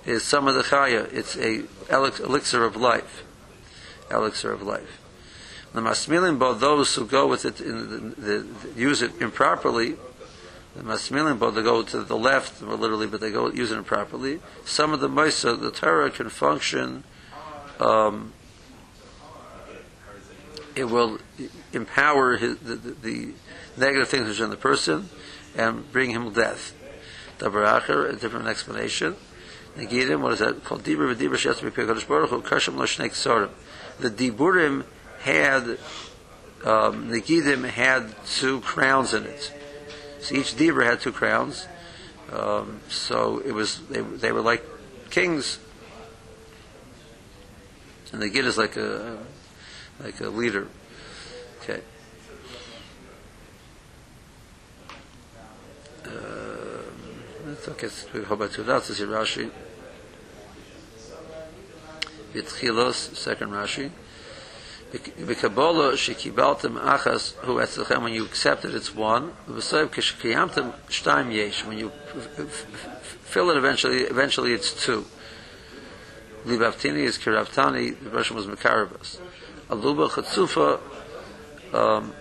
is 0.07 0.23
some 0.23 0.49
of 0.49 0.55
the 0.55 0.63
chaya. 0.63 1.13
It's 1.13 1.37
a 1.37 1.65
elixir 1.91 2.65
of 2.65 2.77
life. 2.77 3.25
Elixir 4.11 4.53
of 4.53 4.63
life. 4.63 5.01
The 5.73 5.81
masmilim 5.81 6.39
bo 6.39 6.55
those 6.55 6.95
who 6.95 7.07
go 7.07 7.27
with 7.27 7.45
it, 7.45 7.61
in 7.61 7.91
the, 7.91 7.97
the, 8.21 8.39
the, 8.39 8.81
use 8.81 9.03
it 9.03 9.21
improperly. 9.21 9.97
The 10.77 10.83
masmilim 10.83 11.39
bo 11.39 11.51
they 11.51 11.63
go 11.63 11.83
to 11.83 12.03
the 12.03 12.17
left, 12.17 12.63
literally, 12.63 13.07
but 13.07 13.21
they 13.21 13.31
go 13.31 13.51
use 13.51 13.73
it 13.73 13.79
improperly. 13.79 14.41
Some 14.65 14.93
of 14.93 15.01
the 15.01 15.09
moisa, 15.09 15.61
the 15.61 15.71
Torah 15.71 16.11
can 16.11 16.29
function. 16.29 17.05
Um, 17.81 18.33
it 20.77 20.85
will 20.85 21.19
empower 21.73 22.37
his, 22.37 22.59
the, 22.59 22.75
the, 22.77 22.91
the, 22.91 23.35
negative 23.77 24.09
things 24.09 24.29
which 24.29 24.41
are 24.41 24.45
in 24.45 24.51
the 24.51 24.57
person 24.57 25.09
and 25.57 25.91
bring 25.91 26.11
him 26.11 26.33
death. 26.33 26.73
Dabar 27.39 28.09
a 28.09 28.17
different 28.17 28.47
explanation. 28.47 29.17
Negidim, 29.77 30.21
what 30.21 30.33
is 30.33 30.39
that 30.39 30.63
called? 30.65 30.85
Dibur 30.85 31.15
v'dibur 31.15 31.37
b'pei 31.37 31.87
Kadosh 31.87 32.07
Baruch 32.07 32.31
Hu 32.31 32.43
kasham 32.43 32.77
lo 32.77 32.85
shnei 32.85 33.09
ksorim. 33.11 33.51
The 33.99 34.11
Diburim 34.11 34.85
had 35.21 35.79
um, 36.65 37.11
Negidim 37.11 37.69
had 37.69 38.15
two 38.27 38.61
crowns 38.61 39.13
in 39.15 39.25
it. 39.25 39.53
So 40.21 40.37
each 40.37 40.55
Dibur 40.55 40.85
had 40.85 41.01
two 41.01 41.13
crowns. 41.13 41.67
Um, 42.33 42.81
so 42.89 43.41
it 43.41 43.53
was 43.53 43.81
they, 43.89 44.01
they 44.01 44.33
were 44.33 44.41
like 44.41 44.65
kings, 45.11 45.59
and 48.13 48.23
the 48.23 48.29
Gid 48.29 48.47
is 48.47 48.57
like 48.57 48.77
a 48.77 49.19
like 50.03 50.21
a 50.21 50.29
leader. 50.29 50.69
Okay. 51.63 51.81
Uh, 56.07 56.11
let's 57.47 57.67
look 57.67 57.85
at 57.85 58.25
how 58.27 58.35
about 58.35 58.53
two 58.53 58.65
dots. 58.65 58.89
This 58.89 59.01
is 59.01 59.09
Rashi. 59.09 59.51
B'tchilos, 62.35 63.17
second 63.17 63.51
Rashi. 63.51 63.91
B'kabbalah 64.93 65.95
shekibaltem 65.95 66.79
achas 66.81 67.35
hu 67.37 67.55
etzlechem, 67.57 68.03
when 68.03 68.13
you 68.13 68.25
accept 68.25 68.65
it, 68.65 68.75
it's 68.75 68.95
one. 68.95 69.33
B'soyev 69.49 69.89
kishkiyamtem 69.89 70.73
shtaim 70.89 71.33
yesh, 71.33 71.65
when 71.65 71.79
you 71.79 71.91
fill 73.23 73.51
it 73.51 73.57
eventually, 73.57 74.03
eventually 74.03 74.53
it's 74.53 74.85
two. 74.85 75.07
Libaftini 76.45 76.99
is 76.99 77.19
Kiraftani, 77.19 77.99
the 78.05 78.11
Russian 78.11 78.37
was 78.37 78.47
Makarabas. 78.47 79.19
Aluba 79.71 80.11
Chatsufa, 80.11 80.79
um, 81.75 82.13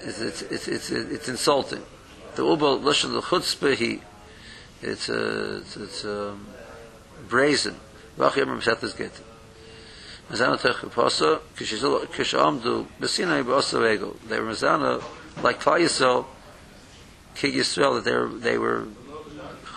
it's, 0.00 0.20
it's, 0.20 0.42
it's, 0.42 0.68
it's, 0.68 0.90
it's 0.90 1.28
insulting. 1.28 1.82
The 2.34 2.44
Uba 2.44 2.64
Lashon 2.64 3.12
the 3.12 3.76
he, 3.76 4.00
it's, 4.82 5.08
uh, 5.08 5.60
it's, 5.62 5.76
it's 5.76 6.04
um, 6.04 6.46
brazen. 7.28 7.76
Vach 8.18 8.36
Yom 8.36 8.60
Mesat 8.60 8.82
is 8.82 8.94
Gete. 8.94 9.22
Mazana 10.30 10.60
Tech 10.60 10.90
Pasa, 10.92 11.40
Kishamdu, 11.56 12.86
Besinai 13.00 13.44
Basa 13.44 13.94
Ego. 13.94 14.16
They 14.26 14.40
were 14.40 14.50
Mazana, 14.50 15.02
like 15.42 15.60
Klai 15.60 15.82
Yisrael, 15.82 16.24
Ki 17.34 17.52
Yisrael, 17.52 17.96
that 17.96 18.04
they 18.04 18.16
were, 18.16 18.28
they 18.28 18.58
were 18.58 18.86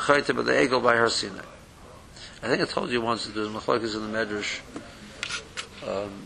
Chayte 0.05 0.35
by 0.35 0.41
the 0.41 0.63
Ego 0.63 0.79
by 0.79 0.95
Har 0.95 1.09
Sinai. 1.09 1.41
I 2.41 2.47
think 2.47 2.61
I 2.61 2.65
told 2.65 2.89
you 2.89 3.01
once 3.01 3.25
that 3.25 3.35
there's 3.35 3.49
machlokes 3.49 3.95
in 3.95 4.11
the 4.11 4.17
Medrash. 4.17 4.61
Um, 5.85 6.23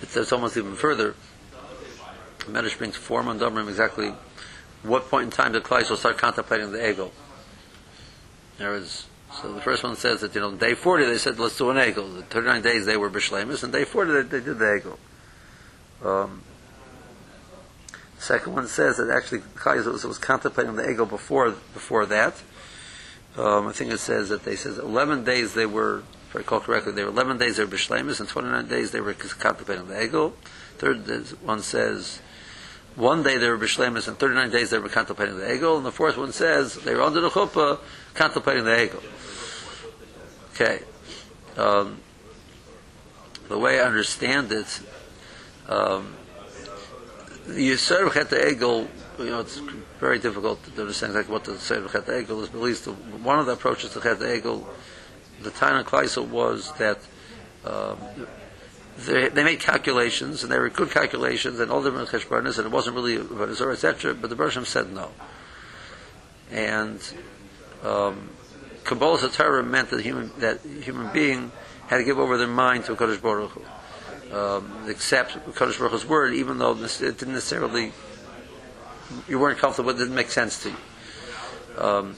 it's, 0.00 0.32
almost 0.32 0.56
even 0.56 0.74
further. 0.74 1.14
The 2.38 2.52
Medrash 2.52 2.78
brings 2.78 2.96
four 2.96 3.22
mandamrim 3.22 3.68
exactly 3.68 4.14
what 4.82 5.10
point 5.10 5.24
in 5.24 5.30
time 5.30 5.52
did 5.52 5.62
Klai 5.62 5.88
will 5.88 5.96
start 5.96 6.16
contemplating 6.16 6.72
the 6.72 6.90
ego. 6.90 7.12
There 8.58 8.74
is 8.74 9.06
so 9.40 9.52
the 9.52 9.60
first 9.60 9.82
one 9.82 9.96
says 9.96 10.22
that 10.22 10.34
you 10.34 10.40
know 10.40 10.54
day 10.54 10.74
forty 10.74 11.04
they 11.04 11.18
said 11.18 11.38
let's 11.38 11.58
do 11.58 11.70
an 11.70 11.78
ego. 11.78 12.08
The 12.08 12.22
thirty 12.22 12.46
nine 12.46 12.62
days 12.62 12.86
they 12.86 12.96
were 12.96 13.10
bishlemus, 13.10 13.62
and 13.62 13.72
day 13.72 13.84
forty 13.84 14.12
they, 14.12 14.22
they 14.22 14.44
did 14.44 14.58
the 14.58 14.76
ego. 14.76 14.98
Um, 16.04 16.42
second 18.18 18.54
one 18.54 18.66
says 18.66 18.96
that 18.96 19.10
actually 19.10 19.40
Klai 19.56 19.84
was, 19.84 20.04
was 20.04 20.18
contemplating 20.18 20.76
the 20.76 20.88
ego 20.88 21.04
before 21.04 21.50
before 21.50 22.06
that. 22.06 22.42
Um, 23.36 23.66
I 23.68 23.72
think 23.72 23.92
it 23.92 23.98
says 23.98 24.30
that 24.30 24.44
they 24.44 24.56
says 24.56 24.78
11 24.78 25.24
days 25.24 25.52
they 25.52 25.66
were, 25.66 25.98
if 25.98 26.36
I 26.36 26.38
recall 26.38 26.60
correctly, 26.60 26.92
they 26.92 27.04
were 27.04 27.10
11 27.10 27.36
days 27.36 27.58
they 27.58 27.64
were 27.64 27.70
bishlemis, 27.70 28.18
and 28.18 28.28
29 28.28 28.66
days 28.66 28.92
they 28.92 29.00
were 29.00 29.12
contemplating 29.12 29.88
the 29.88 30.02
ego. 30.02 30.32
Third 30.78 31.06
one 31.42 31.60
says 31.60 32.20
one 32.96 33.22
day 33.22 33.36
they 33.38 33.48
were 33.48 33.58
bishlemis, 33.58 34.08
and 34.08 34.18
39 34.18 34.50
days 34.50 34.70
they 34.70 34.78
were 34.78 34.88
contemplating 34.88 35.38
the 35.38 35.54
ego. 35.54 35.76
And 35.76 35.86
the 35.86 35.92
fourth 35.92 36.16
one 36.16 36.32
says 36.32 36.74
they 36.74 36.94
were 36.94 37.02
under 37.02 37.20
the 37.20 37.30
chuppah 37.30 37.78
contemplating 38.14 38.64
the 38.64 38.84
ego. 38.84 39.02
Okay. 40.54 40.80
Um, 41.56 41.98
the 43.48 43.58
way 43.58 43.80
I 43.80 43.84
understand 43.84 44.50
it, 44.50 44.80
um, 45.68 46.14
the 47.46 47.70
Yisrael 47.70 48.12
the 48.28 48.36
Egel 48.36 48.88
you 49.18 49.30
know, 49.30 49.40
it's 49.40 49.58
very 49.98 50.18
difficult 50.18 50.62
to 50.64 50.80
understand 50.80 51.12
exactly 51.12 51.32
what 51.32 51.44
the 51.44 51.58
Seder 51.58 51.88
Chet 51.88 52.06
Egel 52.06 52.42
is, 52.42 52.48
but 52.48 52.58
at 52.58 52.64
least 52.64 52.84
the, 52.84 52.92
one 52.92 53.38
of 53.38 53.46
the 53.46 53.52
approaches 53.52 53.92
to 53.92 54.00
Chet 54.00 54.18
Egel, 54.18 54.64
the 55.42 55.50
Taina 55.50 55.84
Kleisel 55.84 56.26
was 56.28 56.72
that 56.74 56.98
um, 57.64 57.98
they, 58.98 59.28
they 59.28 59.44
made 59.44 59.60
calculations, 59.60 60.42
and 60.42 60.50
they 60.50 60.58
were 60.58 60.70
good 60.70 60.90
calculations, 60.90 61.60
and 61.60 61.70
all 61.70 61.80
the 61.80 61.90
cheshbonis, 61.90 62.58
and 62.58 62.66
it 62.66 62.72
wasn't 62.72 62.96
really 62.96 63.16
Azor, 63.16 63.70
etc., 63.72 64.14
but 64.14 64.30
the 64.30 64.36
Bershom 64.36 64.64
said 64.64 64.92
no. 64.92 65.10
And 66.50 67.00
um, 67.84 68.30
Kabbalah 68.84 69.62
meant 69.62 69.90
that 69.90 70.00
human, 70.00 70.30
that 70.38 70.60
human 70.60 71.12
being 71.12 71.52
had 71.88 71.98
to 71.98 72.04
give 72.04 72.18
over 72.18 72.38
their 72.38 72.46
mind 72.46 72.84
to 72.86 72.94
Kodesh 72.94 73.20
Baruch 73.20 73.50
Hu. 73.50 73.62
Um, 74.34 74.88
accept 74.88 75.32
Kodesh 75.54 75.78
Baruch 75.78 75.92
Hu's 75.92 76.06
word, 76.06 76.34
even 76.34 76.58
though 76.58 76.72
it 76.72 76.98
didn't 76.98 77.32
necessarily 77.32 77.92
you 79.28 79.38
weren't 79.38 79.58
comfortable, 79.58 79.90
it 79.90 79.98
didn't 79.98 80.14
make 80.14 80.30
sense 80.30 80.62
to 80.62 80.70
you. 80.70 80.76
Um, 81.78 82.16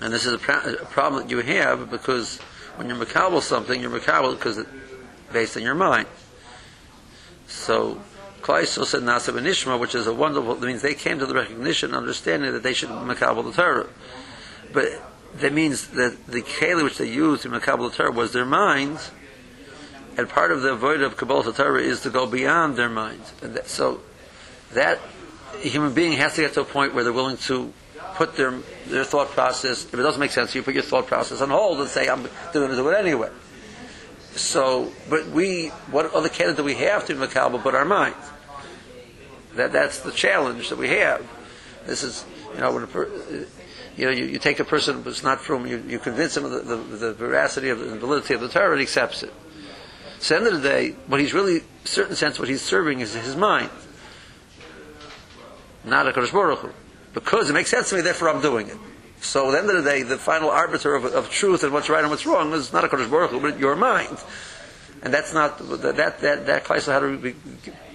and 0.00 0.12
this 0.12 0.24
is 0.24 0.32
a, 0.32 0.36
a, 0.36 0.86
problem 0.86 1.22
that 1.22 1.30
you 1.30 1.38
have 1.40 1.90
because 1.90 2.38
when 2.76 2.88
you're 2.88 2.96
makabel 2.96 3.42
something, 3.42 3.80
you're 3.80 3.90
makabel 3.90 4.34
because 4.34 4.64
based 5.32 5.56
on 5.56 5.62
your 5.62 5.74
mind. 5.74 6.06
So, 7.46 8.00
Klaiso 8.42 8.84
said 8.84 9.02
Nasa 9.02 9.32
Benishma, 9.34 9.78
which 9.78 9.94
is 9.94 10.06
a 10.06 10.14
wonderful, 10.14 10.54
that 10.54 10.66
means 10.66 10.82
they 10.82 10.94
came 10.94 11.18
to 11.18 11.26
the 11.26 11.34
recognition, 11.34 11.94
understanding 11.94 12.52
that 12.52 12.62
they 12.62 12.72
should 12.72 12.88
makabel 12.88 13.44
the 13.44 13.52
Torah. 13.52 13.88
But 14.72 14.86
that 15.36 15.52
means 15.52 15.88
that 15.88 16.26
the 16.26 16.42
keli 16.42 16.84
which 16.84 16.98
they 16.98 17.08
used 17.08 17.42
to 17.42 17.50
makabel 17.50 17.90
the 17.90 17.96
Torah 17.96 18.12
was 18.12 18.32
their 18.32 18.46
minds, 18.46 19.10
and 20.16 20.28
part 20.28 20.52
of 20.52 20.62
the 20.62 20.74
void 20.74 21.02
of 21.02 21.16
Kabbalah 21.16 21.52
Torah 21.52 21.80
is 21.80 22.02
to 22.02 22.10
go 22.10 22.26
beyond 22.26 22.76
their 22.76 22.88
minds. 22.88 23.32
And 23.42 23.54
that, 23.54 23.68
so 23.68 24.00
that 24.72 24.98
human 25.60 25.94
being 25.94 26.12
has 26.12 26.34
to 26.34 26.42
get 26.42 26.54
to 26.54 26.62
a 26.62 26.64
point 26.64 26.94
where 26.94 27.04
they're 27.04 27.12
willing 27.12 27.36
to 27.38 27.72
put 28.14 28.36
their 28.36 28.52
their 28.86 29.04
thought 29.04 29.28
process. 29.28 29.84
If 29.84 29.94
it 29.94 30.02
doesn't 30.02 30.20
make 30.20 30.32
sense, 30.32 30.54
you 30.54 30.62
put 30.62 30.74
your 30.74 30.82
thought 30.82 31.06
process 31.06 31.40
on 31.40 31.50
hold 31.50 31.80
and 31.80 31.88
say, 31.88 32.08
"I'm 32.08 32.22
going 32.52 32.70
to 32.70 32.76
do 32.76 32.88
it 32.88 32.98
anyway." 32.98 33.30
So, 34.40 34.92
but 35.08 35.28
we, 35.28 35.68
what 35.90 36.12
other 36.14 36.28
candidate 36.28 36.56
do 36.56 36.64
we 36.64 36.74
have 36.74 37.06
to 37.06 37.14
be 37.14 37.20
Makaba 37.20 37.62
but 37.62 37.74
our 37.74 37.84
mind? 37.84 38.14
That, 39.54 39.72
that's 39.72 40.00
the 40.00 40.12
challenge 40.12 40.68
that 40.70 40.78
we 40.78 40.88
have. 40.88 41.26
This 41.86 42.02
is, 42.02 42.24
you 42.54 42.60
know, 42.60 42.72
when 42.72 42.84
a 42.84 42.86
per, 42.86 43.06
you 43.96 44.06
know, 44.06 44.10
you, 44.10 44.24
you 44.24 44.38
take 44.38 44.60
a 44.60 44.64
person 44.64 45.02
who's 45.02 45.22
not 45.22 45.40
from, 45.40 45.66
you, 45.66 45.82
you 45.86 45.98
convince 45.98 46.36
him 46.36 46.44
of 46.44 46.52
the, 46.52 46.76
the, 46.76 46.76
the 46.76 47.12
veracity 47.12 47.68
of 47.68 47.78
the 47.78 47.98
validity 47.98 48.34
of 48.34 48.40
the 48.40 48.48
Torah, 48.48 48.70
and 48.70 48.80
he 48.80 48.84
accepts 48.84 49.22
it. 49.22 49.32
So, 50.18 50.36
at 50.36 50.40
the 50.40 50.46
end 50.46 50.56
of 50.56 50.62
the 50.62 50.68
day, 50.68 50.90
what 51.06 51.20
he's 51.20 51.34
really, 51.34 51.62
certain 51.84 52.16
sense, 52.16 52.38
what 52.38 52.48
he's 52.48 52.62
serving 52.62 53.00
is 53.00 53.14
his 53.14 53.36
mind 53.36 53.70
not 55.84 56.06
a 56.06 56.12
Kodesh 56.12 56.32
Baruch 56.32 56.58
Hu. 56.60 56.70
Because 57.12 57.50
it 57.50 57.52
makes 57.52 57.70
sense 57.70 57.90
to 57.90 57.96
me, 57.96 58.02
therefore 58.02 58.30
I'm 58.30 58.40
doing 58.40 58.68
it. 58.68 58.76
So 59.20 59.48
at 59.48 59.52
the 59.52 59.58
end 59.58 59.70
of 59.70 59.84
the 59.84 59.90
day, 59.90 60.02
the 60.02 60.16
final 60.16 60.50
arbiter 60.50 60.94
of, 60.94 61.04
of 61.04 61.30
truth 61.30 61.62
and 61.62 61.72
what's 61.72 61.88
right 61.88 62.00
and 62.00 62.10
what's 62.10 62.26
wrong 62.26 62.52
is 62.52 62.72
not 62.72 62.84
a 62.84 62.88
Kodesh 62.88 63.10
Baruch 63.10 63.30
Hu, 63.30 63.40
but 63.40 63.58
your 63.58 63.76
mind. 63.76 64.18
And 65.02 65.12
that's 65.12 65.32
not, 65.32 65.58
that, 65.58 65.96
that, 65.96 66.20
that, 66.20 66.46
that 66.46 66.66
had 66.66 67.34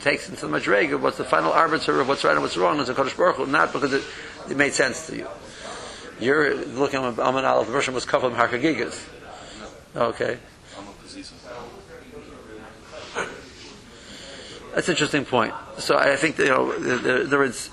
takes 0.02 0.30
into 0.30 0.48
the 0.48 0.60
Madrega, 0.60 1.00
what's 1.00 1.18
the 1.18 1.24
final 1.24 1.52
arbiter 1.52 2.00
of 2.00 2.08
what's 2.08 2.24
right 2.24 2.34
and 2.34 2.42
what's 2.42 2.58
wrong 2.58 2.80
is 2.80 2.90
a 2.90 2.94
Kodesh 2.94 3.18
Baruch 3.18 3.38
Hu, 3.38 3.46
not 3.48 3.74
because 3.74 3.94
it, 3.94 4.04
it 4.50 4.58
made 4.58 4.74
sense 4.74 5.08
to 5.08 5.18
you. 5.18 5.28
You're 6.20 6.56
looking 6.56 7.04
at 7.04 7.20
Aman 7.20 7.44
Aleph, 7.44 7.68
the 7.68 7.74
version 7.74 7.94
was 7.94 8.06
Kafam 8.06 8.36
Harkagigas. 8.36 9.08
Okay. 9.96 10.38
That's 14.74 14.90
an 14.90 14.94
interesting 14.94 15.24
point. 15.24 15.54
So 15.78 15.98
I 15.98 16.18
think 16.18 16.38
you 16.38 16.48
know 16.48 16.78
there 16.78 17.44
is 17.44 17.70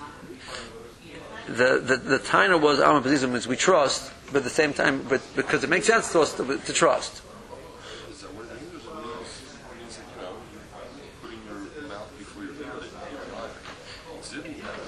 the 1.46 1.78
the 1.78 1.96
the 1.96 2.18
taina 2.18 2.60
was 2.60 2.78
Pazizim 2.78 3.30
means 3.30 3.46
we 3.46 3.56
trust, 3.56 4.12
but 4.26 4.38
at 4.38 4.44
the 4.44 4.50
same 4.50 4.72
time, 4.72 5.04
but 5.08 5.20
because 5.34 5.64
it 5.64 5.70
makes 5.70 5.86
sense 5.86 6.12
to 6.12 6.20
us 6.20 6.36
to, 6.36 6.58
to 6.58 6.72
trust. 6.72 7.22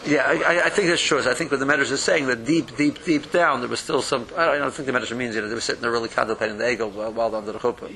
Yeah, 0.07 0.27
I, 0.27 0.67
I 0.67 0.69
think 0.69 0.88
that's 0.88 1.01
true. 1.01 1.19
I 1.19 1.33
think 1.33 1.51
what 1.51 1.61
the 1.61 1.67
Medrash 1.67 1.90
is 1.90 2.03
saying 2.03 2.27
that 2.27 2.45
deep, 2.45 2.77
deep, 2.77 3.03
deep 3.05 3.33
down 3.33 3.61
there 3.61 3.71
was 3.71 3.81
still 3.81 4.03
some. 4.03 4.27
I 4.37 4.59
don't 4.59 4.73
think 4.73 4.85
the 4.87 4.93
Medrash 4.93 5.17
means 5.17 5.35
you 5.35 5.40
know 5.40 5.49
they 5.49 5.55
were 5.55 5.62
sitting 5.62 5.81
there 5.81 5.90
really 5.90 6.11
contemplating 6.11 6.59
the 6.59 6.71
ego 6.71 6.88
while, 6.88 7.11
while 7.11 7.35
under 7.35 7.53
the 7.53 7.59
chuppah. 7.59 7.90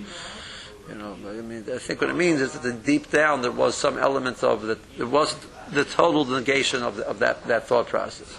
You 0.89 0.95
know, 0.95 1.13
I 1.27 1.43
mean, 1.43 1.67
I 1.71 1.77
think 1.77 2.01
what 2.01 2.09
it 2.09 2.17
means 2.17 2.41
is 2.41 2.59
that 2.59 2.85
deep 2.85 3.11
down 3.11 3.43
there 3.43 3.53
was 3.53 3.75
some 3.75 3.99
element 3.99 4.43
of 4.43 4.63
that. 4.63 4.79
There 4.97 5.07
was 5.07 5.37
the 5.71 5.85
total 5.85 6.25
negation 6.25 6.83
of, 6.83 6.97
the, 6.97 7.07
of 7.07 7.19
that, 7.19 7.47
that 7.47 7.67
thought 7.67 7.89
process. 7.89 8.39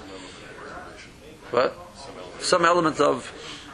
But 1.52 1.76
some 2.40 2.66
element 2.66 3.00
of 3.00 3.32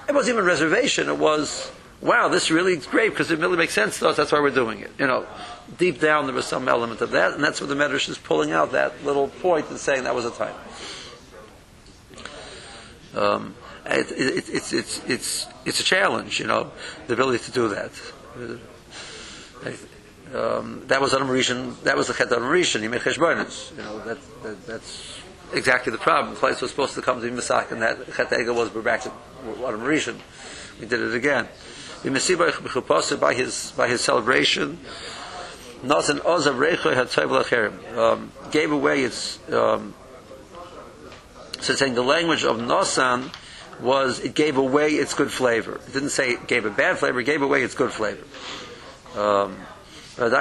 it 0.07 0.13
wasn't 0.13 0.35
even 0.35 0.45
reservation. 0.45 1.09
It 1.09 1.17
was 1.17 1.71
wow, 2.01 2.27
this 2.27 2.51
really 2.51 2.73
is 2.73 2.85
great 2.85 3.09
because 3.09 3.31
it 3.31 3.39
really 3.39 3.57
makes 3.57 3.73
sense 3.73 3.99
to 3.99 4.09
us. 4.09 4.17
That's 4.17 4.31
why 4.31 4.39
we're 4.39 4.51
doing 4.51 4.79
it. 4.79 4.91
You 4.99 5.07
know, 5.07 5.25
deep 5.77 5.99
down 5.99 6.25
there 6.25 6.35
was 6.35 6.45
some 6.45 6.67
element 6.67 7.01
of 7.01 7.11
that, 7.11 7.33
and 7.33 7.43
that's 7.43 7.59
what 7.59 7.67
the 7.67 7.75
Medrash 7.75 8.07
is 8.09 8.17
pulling 8.17 8.51
out 8.51 8.71
that 8.73 9.03
little 9.03 9.27
point 9.27 9.69
and 9.69 9.79
saying 9.79 10.03
that 10.03 10.15
was 10.15 10.25
a 10.25 10.31
time. 10.31 10.55
Um, 13.15 13.55
it, 13.85 14.11
it, 14.11 14.49
it's, 14.49 14.73
it's, 14.73 15.01
it's, 15.07 15.47
it's 15.63 15.79
a 15.79 15.83
challenge, 15.83 16.39
you 16.39 16.47
know, 16.47 16.71
the 17.07 17.13
ability 17.13 17.45
to 17.45 17.51
do 17.51 17.69
that. 17.69 17.91
Um, 20.33 20.83
that 20.87 20.99
was 20.99 21.13
on 21.13 21.21
Mauritian, 21.21 21.81
that 21.83 21.95
was 21.95 22.07
the 22.07 22.13
Chet 22.13 22.31
on 22.33 22.41
Mauritian, 22.41 22.81
he 22.81 22.87
made 22.87 23.01
Cheshbonis. 23.01 23.75
You 23.77 23.83
know, 23.83 23.99
that, 23.99 24.17
that, 24.43 24.67
that's 24.67 25.19
exactly 25.53 25.91
the 25.91 25.97
problem. 25.97 26.35
Place 26.35 26.61
was 26.61 26.71
supposed 26.71 26.95
to 26.95 27.01
come 27.01 27.21
to 27.21 27.29
be 27.29 27.35
Misak, 27.35 27.71
and 27.71 27.81
that 27.81 28.13
Chet 28.15 28.33
Ega 28.33 28.53
was 28.53 28.69
back 28.69 29.01
to 29.01 29.09
on 29.09 29.79
Mauritian. 29.79 30.19
We 30.79 30.85
did 30.85 31.01
it 31.01 31.13
again. 31.13 31.47
We 32.03 32.09
by 33.19 33.33
his 33.33 33.73
by 33.75 33.87
his 33.87 34.01
celebration. 34.01 34.79
Nothing 35.83 36.17
ozav 36.17 36.55
recho 36.55 36.93
had 36.95 37.09
um, 37.97 38.31
gave 38.51 38.71
away 38.71 39.03
its. 39.03 39.39
Um, 39.51 39.93
so 41.61 41.73
saying 41.73 41.95
the 41.95 42.03
language 42.03 42.43
of 42.43 42.57
Nosan 42.57 43.33
was 43.79 44.19
it 44.19 44.35
gave 44.35 44.57
away 44.57 44.91
its 44.91 45.13
good 45.13 45.31
flavor. 45.31 45.75
It 45.87 45.93
didn't 45.93 46.09
say 46.09 46.31
it 46.31 46.47
gave 46.47 46.65
a 46.65 46.69
bad 46.69 46.99
flavor, 46.99 47.19
it 47.19 47.25
gave 47.25 47.41
away 47.41 47.63
its 47.63 47.75
good 47.75 47.91
flavor. 47.91 48.23
Um, 49.19 49.57
Eh, 50.17 50.31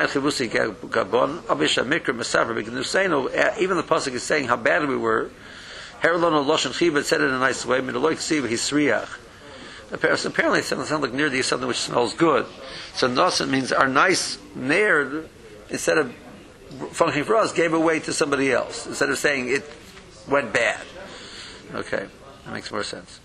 even 3.59 3.77
the 3.77 3.83
pasuk 3.83 4.13
is 4.13 4.23
saying 4.23 4.47
how 4.47 4.57
bad 4.57 4.87
we 4.87 4.97
were, 4.97 5.31
Herlon 6.01 6.45
Loshen 6.47 6.71
Chibet 6.71 7.05
said 7.05 7.21
it 7.21 7.25
in 7.25 7.35
a 7.35 7.39
nice 7.39 7.67
way. 7.67 7.81
Midaloik 7.81 8.19
Siv 8.19 8.47
Hisriach. 8.49 9.09
Apparently, 9.91 10.61
it 10.61 10.65
sounds 10.65 10.91
like 10.91 11.13
near 11.13 11.27
is 11.27 11.47
something 11.47 11.69
which 11.69 11.79
smells 11.79 12.15
good. 12.15 12.47
So 12.95 13.09
Nasan 13.09 13.49
means 13.49 13.73
our 13.73 13.89
nice 13.89 14.39
nair, 14.55 15.25
instead 15.71 15.99
of 15.99 16.15
functioning 16.93 17.25
for 17.25 17.37
us, 17.37 17.53
gave 17.53 17.73
away 17.73 18.01
to 18.01 18.13
somebody 18.13 18.53
else. 18.53 18.87
Instead 18.87 19.11
of 19.11 19.19
saying 19.19 19.49
it 19.49 19.65
went 20.29 20.53
bad. 20.53 20.81
Okay, 21.75 22.07
that 22.45 22.53
makes 22.53 22.71
more 22.71 22.85
sense. 22.85 23.21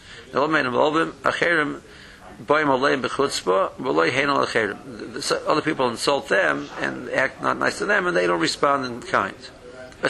Other 2.47 2.86
people 5.62 5.89
insult 5.89 6.30
them 6.30 6.69
and 6.80 7.10
act 7.10 7.41
not 7.41 7.58
nice 7.58 7.80
to 7.80 7.86
them, 7.86 8.08
and 8.08 8.15
they 8.15 8.28
don't 8.28 8.39
respond 8.39 8.86
in 8.86 9.02
kind. 9.02 9.36
They're 10.02 10.10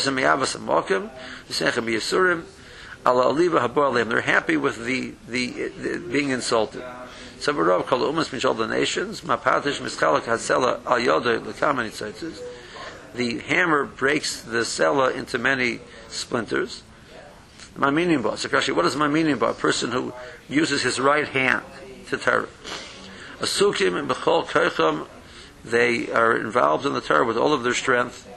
happy 4.21 4.57
with 4.57 4.85
the, 4.85 5.13
the, 5.27 5.67
the 5.69 6.07
being 6.11 6.29
insulted. 6.29 6.83
Umas 7.39 8.57
the 8.57 8.67
nations, 8.67 9.21
Mapatish 9.21 9.79
Hasela 9.79 10.85
Al. 10.85 11.21
The 13.15 13.39
hammer 13.39 13.85
breaks 13.85 14.41
the 14.41 14.59
sela 14.59 15.15
into 15.15 15.39
many 15.39 15.79
splinters. 16.09 16.83
My 17.75 17.89
meaning. 17.89 18.21
So 18.37 18.73
what 18.75 18.85
is 18.85 18.95
my 18.95 19.07
meaning 19.07 19.39
bar? 19.39 19.49
A 19.51 19.53
person 19.55 19.89
who 19.91 20.13
uses 20.47 20.83
his 20.83 20.99
right 20.99 21.27
hand 21.27 21.63
to 22.09 22.17
Torah. 22.17 22.47
Asukim 23.39 23.97
and 23.97 24.09
Bechol 24.09 24.45
Kercham, 24.45 25.07
they 25.63 26.11
are 26.11 26.37
involved 26.37 26.85
in 26.85 26.93
the 26.93 27.01
Torah 27.01 27.25
with 27.25 27.37
all 27.37 27.53
of 27.53 27.63
their 27.63 27.73
strength. 27.73 28.27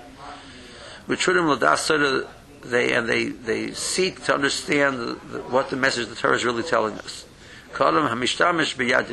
Vitrudim 1.08 1.56
Ladas 1.56 2.26
they 2.64 2.92
and 2.92 3.08
they, 3.08 3.26
they 3.26 3.72
seek 3.72 4.22
to 4.24 4.34
understand 4.34 4.98
the, 4.98 5.42
what 5.50 5.70
the 5.70 5.76
message 5.76 6.06
the 6.06 6.14
Torah 6.14 6.36
is 6.36 6.44
really 6.44 6.62
telling 6.62 6.94
us. 6.98 7.24
Kalam 7.72 8.08
Hamishtamish 8.08 8.76
B'Yad 8.76 9.06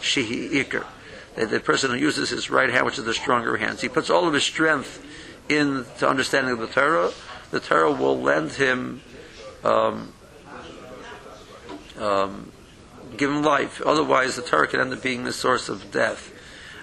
Shihi 0.00 0.50
Iker. 0.64 0.86
The 1.36 1.60
person 1.60 1.90
who 1.90 1.96
uses 1.96 2.30
his 2.30 2.50
right 2.50 2.70
hand, 2.70 2.86
which 2.86 2.98
is 2.98 3.04
the 3.04 3.14
stronger 3.14 3.56
hands, 3.56 3.80
he 3.80 3.88
puts 3.88 4.10
all 4.10 4.26
of 4.26 4.34
his 4.34 4.42
strength 4.42 5.06
into 5.48 6.08
understanding 6.08 6.56
the 6.56 6.66
Torah. 6.66 7.12
The 7.50 7.60
Torah 7.60 7.92
will 7.92 8.20
lend 8.20 8.52
him, 8.52 9.00
um, 9.64 10.12
um, 11.98 12.49
give 13.16 13.30
him 13.30 13.42
life. 13.42 13.80
Otherwise, 13.82 14.36
the 14.36 14.42
Torah 14.42 14.66
could 14.66 14.80
end 14.80 14.92
up 14.92 15.02
being 15.02 15.24
the 15.24 15.32
source 15.32 15.68
of 15.68 15.90
death. 15.90 16.32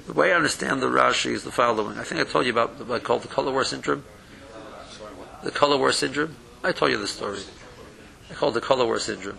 The 0.05 0.13
way 0.13 0.31
I 0.31 0.35
understand 0.35 0.81
the 0.81 0.87
Rashi 0.87 1.31
is 1.31 1.43
the 1.43 1.51
following. 1.51 1.97
I 1.97 2.03
think 2.03 2.21
I 2.21 2.23
told 2.23 2.45
you 2.45 2.51
about 2.51 2.87
what 2.87 3.01
I 3.01 3.03
call 3.03 3.19
the 3.19 3.27
color 3.27 3.51
war 3.51 3.63
syndrome 3.63 4.03
the 5.43 5.51
color 5.51 5.77
war 5.77 5.91
syndrome. 5.91 6.35
I 6.63 6.71
told 6.71 6.91
you 6.91 6.97
the 6.97 7.07
story. 7.07 7.39
I 8.29 8.33
call 8.33 8.49
it 8.49 8.53
the 8.53 8.61
color 8.61 8.85
war 8.85 8.99
syndrome. 8.99 9.37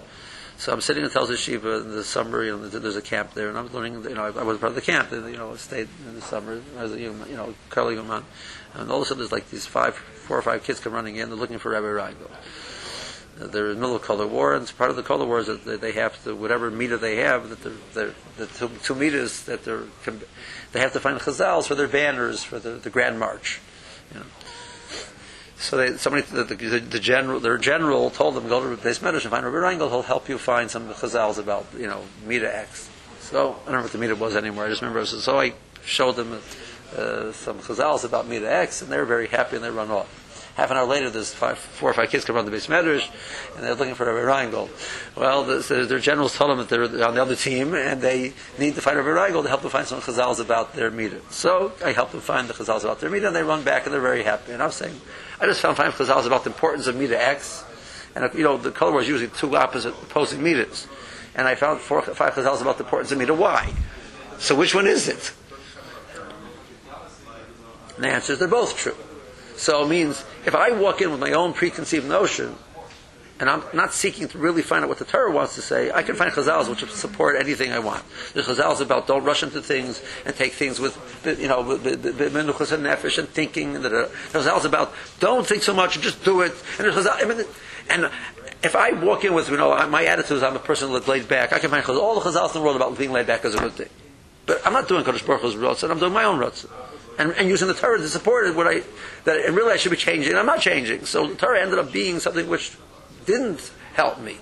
So 0.57 0.73
I'm 0.73 0.81
sitting 0.81 1.05
in 1.05 1.11
Tel 1.11 1.31
Shiva 1.33 1.83
in 1.83 1.93
the 1.93 2.03
summer. 2.03 2.43
You 2.43 2.57
know, 2.57 2.69
there's 2.69 2.97
a 2.97 3.03
camp 3.03 3.35
there, 3.35 3.49
and 3.49 3.57
I'm 3.57 3.69
learning. 3.69 4.03
You 4.05 4.15
know, 4.15 4.25
I 4.25 4.43
was 4.43 4.59
part 4.59 4.71
of 4.71 4.75
the 4.75 4.81
camp. 4.81 5.13
And, 5.13 5.31
you 5.31 5.37
know, 5.37 5.53
I 5.53 5.57
stayed 5.57 5.89
in 6.07 6.15
the 6.17 6.23
summer. 6.23 6.61
I 6.79 6.83
was, 6.83 6.97
you 6.97 7.13
know, 7.29 7.55
curling 7.71 7.97
them 7.97 8.11
on, 8.11 8.25
and 8.75 8.91
all 8.91 8.97
of 8.97 9.03
a 9.03 9.07
sudden 9.07 9.21
there's 9.21 9.33
like 9.33 9.51
these 9.51 9.67
five, 9.67 9.95
four 9.95 10.39
or 10.39 10.43
five 10.43 10.65
kids 10.65 10.81
come 10.81 10.95
running 10.95 11.17
in. 11.17 11.29
They're 11.29 11.39
looking 11.39 11.59
for 11.59 11.71
Rabbi 11.71 11.87
Reingold. 11.87 12.31
They're 13.39 13.71
in 13.71 13.77
the 13.77 13.81
middle 13.81 13.95
of 13.95 14.03
color 14.03 14.27
war, 14.27 14.55
and 14.55 14.63
it's 14.63 14.73
part 14.73 14.91
of 14.91 14.97
the 14.97 15.03
color 15.03 15.25
war 15.25 15.39
is 15.39 15.47
that 15.47 15.81
they 15.81 15.93
have 15.93 16.23
to 16.25 16.35
whatever 16.35 16.71
meter 16.71 16.97
they 16.97 17.17
have 17.17 17.51
that 17.51 17.95
they're 17.95 18.15
the 18.37 18.47
two, 18.47 18.69
two 18.83 18.95
meters 18.97 19.45
that 19.45 19.65
they're 19.65 19.85
they 20.73 20.81
have 20.81 20.93
to 20.93 21.01
find 21.01 21.19
chazals 21.21 21.67
for 21.67 21.77
their 21.77 21.89
banners 21.89 22.43
for 22.43 22.59
the, 22.59 22.71
the 22.71 22.91
grand 22.91 23.21
march. 23.21 23.61
You 24.13 24.21
know. 24.21 24.27
So 25.59 25.77
they, 25.77 25.97
somebody, 25.97 26.23
the, 26.23 26.45
the, 26.45 26.79
the, 26.79 27.01
general, 27.01 27.41
their 27.41 27.59
general 27.59 28.11
told 28.11 28.37
them, 28.37 28.49
go 28.49 28.61
to 28.61 28.77
Medrash 28.77 29.23
and 29.23 29.31
find 29.31 29.45
Rabbi 29.45 29.57
Reingold, 29.57 29.91
he'll 29.91 30.03
help 30.03 30.29
you 30.29 30.39
find 30.39 30.71
some 30.71 30.89
chazals 30.91 31.37
about, 31.37 31.67
you 31.77 31.89
know, 31.89 32.03
Mita 32.25 32.57
X. 32.57 32.89
So, 33.21 33.57
I 33.67 33.73
don't 33.73 33.75
know 33.75 33.83
what 33.83 33.91
the 33.91 33.99
Mita 33.99 34.15
was 34.15 34.37
anymore, 34.37 34.67
I 34.67 34.69
just 34.69 34.83
remember, 34.83 35.05
so, 35.05 35.19
so 35.19 35.41
I 35.41 35.55
showed 35.85 36.13
them 36.13 36.41
uh, 36.97 37.33
some 37.33 37.59
chazals 37.59 38.05
about 38.05 38.29
Mita 38.29 38.51
X, 38.51 38.83
and 38.83 38.93
they 38.93 38.99
were 38.99 39.05
very 39.05 39.27
happy 39.27 39.57
and 39.57 39.65
they 39.65 39.71
run 39.71 39.91
off. 39.91 40.18
Half 40.59 40.73
an 40.73 40.77
hour 40.77 40.87
later, 40.87 41.09
there's 41.09 41.33
five, 41.33 41.57
four 41.57 41.89
or 41.89 41.95
five 41.95 42.11
kids 42.11 42.25
come 42.25 42.35
around 42.35 42.47
the 42.47 42.51
Beis 42.51 42.67
Medrash, 42.67 43.09
and 43.55 43.63
they're 43.63 43.77
looking 43.77 43.95
for 43.95 44.13
Rabbi 44.13 44.27
Reingold. 44.27 44.71
Well, 45.15 45.45
the, 45.45 45.87
their 45.89 46.01
generals 46.01 46.37
told 46.37 46.51
them 46.51 46.59
that 46.59 46.69
they're 46.69 46.83
on 46.83 47.15
the 47.15 47.23
other 47.23 47.37
team, 47.37 47.75
and 47.75 48.03
they 48.03 48.33
need 48.59 48.75
to 48.75 48.81
find 48.81 48.97
Rabbi 48.97 49.09
Reingold 49.09 49.45
to 49.45 49.49
help 49.51 49.63
them 49.63 49.71
find 49.71 49.87
some 49.87 50.01
chazals 50.01 50.41
about 50.41 50.75
their 50.75 50.91
meter. 50.91 51.21
So, 51.31 51.71
I 51.85 51.93
helped 51.93 52.11
them 52.11 52.23
find 52.23 52.49
the 52.49 52.55
chazals 52.55 52.83
about 52.83 52.99
their 52.99 53.09
meter, 53.09 53.29
and 53.29 53.37
they 53.37 53.45
run 53.45 53.63
back, 53.63 53.85
and 53.85 53.95
they're 53.95 54.01
very 54.01 54.25
happy. 54.25 54.51
And 54.51 54.61
I 54.61 54.67
was 54.67 54.75
saying, 54.75 55.01
I 55.41 55.47
just 55.47 55.61
found 55.61 55.77
five 55.77 55.95
chazals 55.95 56.27
about 56.27 56.43
the 56.43 56.51
importance 56.51 56.89
of 56.89 56.97
meter 56.97 57.15
X, 57.15 57.65
and 58.17 58.29
you 58.35 58.43
know 58.43 58.57
the 58.57 58.73
color 58.73 58.91
was 58.91 59.07
usually 59.07 59.31
two 59.31 59.57
opposite 59.57 59.95
opposing 60.03 60.43
meters, 60.43 60.89
and 61.37 61.47
I 61.47 61.55
found 61.55 61.79
four, 61.79 62.03
five 62.03 62.33
chazals 62.33 62.63
about 62.63 62.79
the 62.79 62.85
importance 62.85 63.13
of 63.13 63.19
meter 63.19 63.35
Y. 63.35 63.73
So 64.39 64.57
which 64.57 64.75
one 64.75 64.89
is 64.89 65.07
it? 65.07 65.33
And 67.95 68.03
the 68.03 68.09
answer 68.09 68.33
is 68.33 68.41
they're 68.41 68.49
both 68.49 68.77
true. 68.77 68.97
So 69.59 69.85
it 69.85 69.89
means 69.89 70.25
if 70.47 70.55
I 70.55 70.71
walk 70.71 71.03
in 71.03 71.11
with 71.11 71.21
my 71.21 71.33
own 71.33 71.53
preconceived 71.53 72.09
notion, 72.09 72.55
and 73.41 73.51
I'm 73.51 73.63
not 73.73 73.93
seeking 73.93 74.29
to 74.29 74.39
really 74.39 74.63
find 74.63 74.85
out 74.85 74.89
what 74.89 74.99
the 74.99 75.05
Torah 75.05 75.33
wants 75.33 75.57
to 75.57 75.63
say, 75.63 75.91
I 75.91 76.03
can 76.03 76.15
find 76.15 76.31
chazals 76.31 76.69
which 76.69 76.89
support 76.93 77.37
anything 77.37 77.73
I 77.73 77.81
want. 77.81 78.05
There's 78.35 78.47
chazals 78.47 78.81
about 78.81 79.07
don't 79.07 79.25
rush 79.25 79.43
into 79.43 79.61
things 79.61 80.03
and 80.25 80.35
take 80.35 80.53
things 80.53 80.81
with, 80.81 80.97
you 81.25 81.49
know, 81.49 81.77
the 81.77 81.91
menuchas 82.31 82.73
and 82.73 82.85
nefesh 82.85 83.19
and 83.19 83.29
thinking. 83.29 83.77
And 83.77 83.85
there's 83.85 84.09
chazals 84.33 84.65
about 84.65 84.93
don't 85.19 85.47
think 85.47 85.63
so 85.65 85.75
much, 85.75 86.01
just 86.01 86.25
do 86.25 86.41
it. 86.41 86.53
And 86.79 86.89
chazals, 86.89 87.09
I 87.11 87.25
mean, 87.25 87.45
and 87.91 88.11
if 88.63 88.75
I 88.75 88.93
walk 88.93 89.25
in 89.25 89.35
with, 89.35 89.51
you 89.51 89.57
know, 89.57 89.87
my 89.89 90.05
attitude 90.05 90.39
is 90.39 90.43
I'm 90.43 90.57
a 90.57 90.61
person 90.61 90.93
that's 90.93 91.09
laid 91.09 91.29
back, 91.29 91.53
I 91.53 91.59
can 91.59 91.71
find 91.71 91.85
all 91.89 92.19
the 92.19 92.31
chazals 92.31 92.49
in 92.49 92.55
the 92.55 92.63
world 92.63 92.77
about 92.77 92.97
being 92.97 93.13
laid 93.13 93.27
back 93.27 93.45
is 93.45 93.55
a 93.55 93.59
good 93.59 93.73
thing. 93.73 93.91
But 94.47 94.65
I'm 94.65 94.73
not 94.73 94.89
doing 94.89 95.05
Kodesh 95.05 95.27
Baruch 95.27 95.43
Hu's 95.43 95.83
and 95.83 95.93
I'm 95.93 95.99
doing 95.99 96.13
my 96.13 96.25
own 96.25 96.41
rutzah. 96.41 96.71
And, 97.19 97.33
and, 97.33 97.49
using 97.49 97.67
the 97.67 97.75
Torah 97.75 97.99
to 97.99 98.09
support 98.09 98.47
it, 98.47 98.55
what 98.55 98.69
I, 98.69 98.83
that 99.25 99.45
and 99.45 99.57
really 99.57 99.73
I 99.73 99.77
should 99.77 99.91
be 99.91 99.97
changing. 99.97 100.37
I'm 100.37 100.47
not 100.47 100.61
changing. 100.61 101.05
So 101.05 101.27
the 101.27 101.35
Torah 101.35 101.61
ended 101.61 101.79
up 101.79 101.93
being 101.93 102.21
something 102.21 102.49
which 102.49 102.77
didn't 103.27 103.73
help 103.95 104.21
me. 104.21 104.39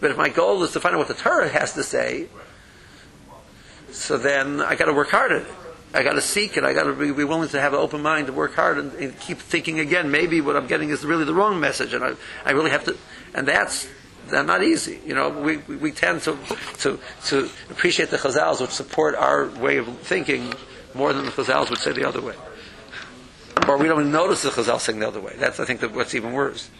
But 0.00 0.10
if 0.10 0.16
my 0.18 0.28
goal 0.28 0.62
is 0.62 0.72
to 0.72 0.80
find 0.80 0.94
out 0.94 0.98
what 0.98 1.08
the 1.08 1.14
Torah 1.14 1.48
has 1.48 1.72
to 1.72 1.82
say, 1.82 2.28
so 3.90 4.18
then 4.18 4.60
I 4.60 4.74
got 4.74 4.84
to 4.86 4.92
work 4.92 5.08
hard 5.08 5.32
at 5.32 5.42
it. 5.42 5.48
I 5.94 6.02
got 6.02 6.12
to 6.12 6.20
seek 6.20 6.56
it. 6.56 6.64
I 6.64 6.74
got 6.74 6.84
to 6.84 6.92
be, 6.92 7.12
be, 7.12 7.24
willing 7.24 7.48
to 7.48 7.60
have 7.60 7.72
an 7.72 7.78
open 7.78 8.02
mind 8.02 8.26
to 8.26 8.32
work 8.32 8.54
hard 8.54 8.76
and, 8.76 8.92
and, 8.94 9.18
keep 9.18 9.38
thinking 9.38 9.80
again. 9.80 10.10
Maybe 10.10 10.42
what 10.42 10.54
I'm 10.54 10.66
getting 10.66 10.90
is 10.90 11.04
really 11.04 11.24
the 11.24 11.32
wrong 11.32 11.58
message, 11.58 11.94
and 11.94 12.04
I, 12.04 12.12
I 12.44 12.50
really 12.50 12.70
have 12.70 12.84
to. 12.84 12.96
And 13.34 13.48
that's 13.48 13.88
that's 14.28 14.46
not 14.46 14.62
easy. 14.62 15.00
You 15.06 15.14
know, 15.14 15.30
we, 15.30 15.56
we, 15.56 15.76
we 15.76 15.92
tend 15.92 16.20
to, 16.22 16.36
to 16.80 16.98
to 17.26 17.50
appreciate 17.70 18.10
the 18.10 18.18
chazals 18.18 18.60
which 18.60 18.70
support 18.70 19.14
our 19.14 19.46
way 19.46 19.78
of 19.78 19.88
thinking 20.00 20.52
more 20.94 21.12
than 21.12 21.24
the 21.24 21.30
chazals 21.30 21.70
would 21.70 21.78
say 21.78 21.92
the 21.92 22.06
other 22.06 22.20
way, 22.20 22.34
or 23.66 23.76
we 23.78 23.88
don't 23.88 24.00
even 24.00 24.12
notice 24.12 24.42
the 24.42 24.50
chazal 24.50 24.80
saying 24.80 25.00
the 25.00 25.08
other 25.08 25.20
way. 25.20 25.34
That's 25.36 25.60
I 25.60 25.64
think 25.64 25.80
that 25.80 25.92
what's 25.92 26.14
even 26.14 26.32
worse. 26.32 26.70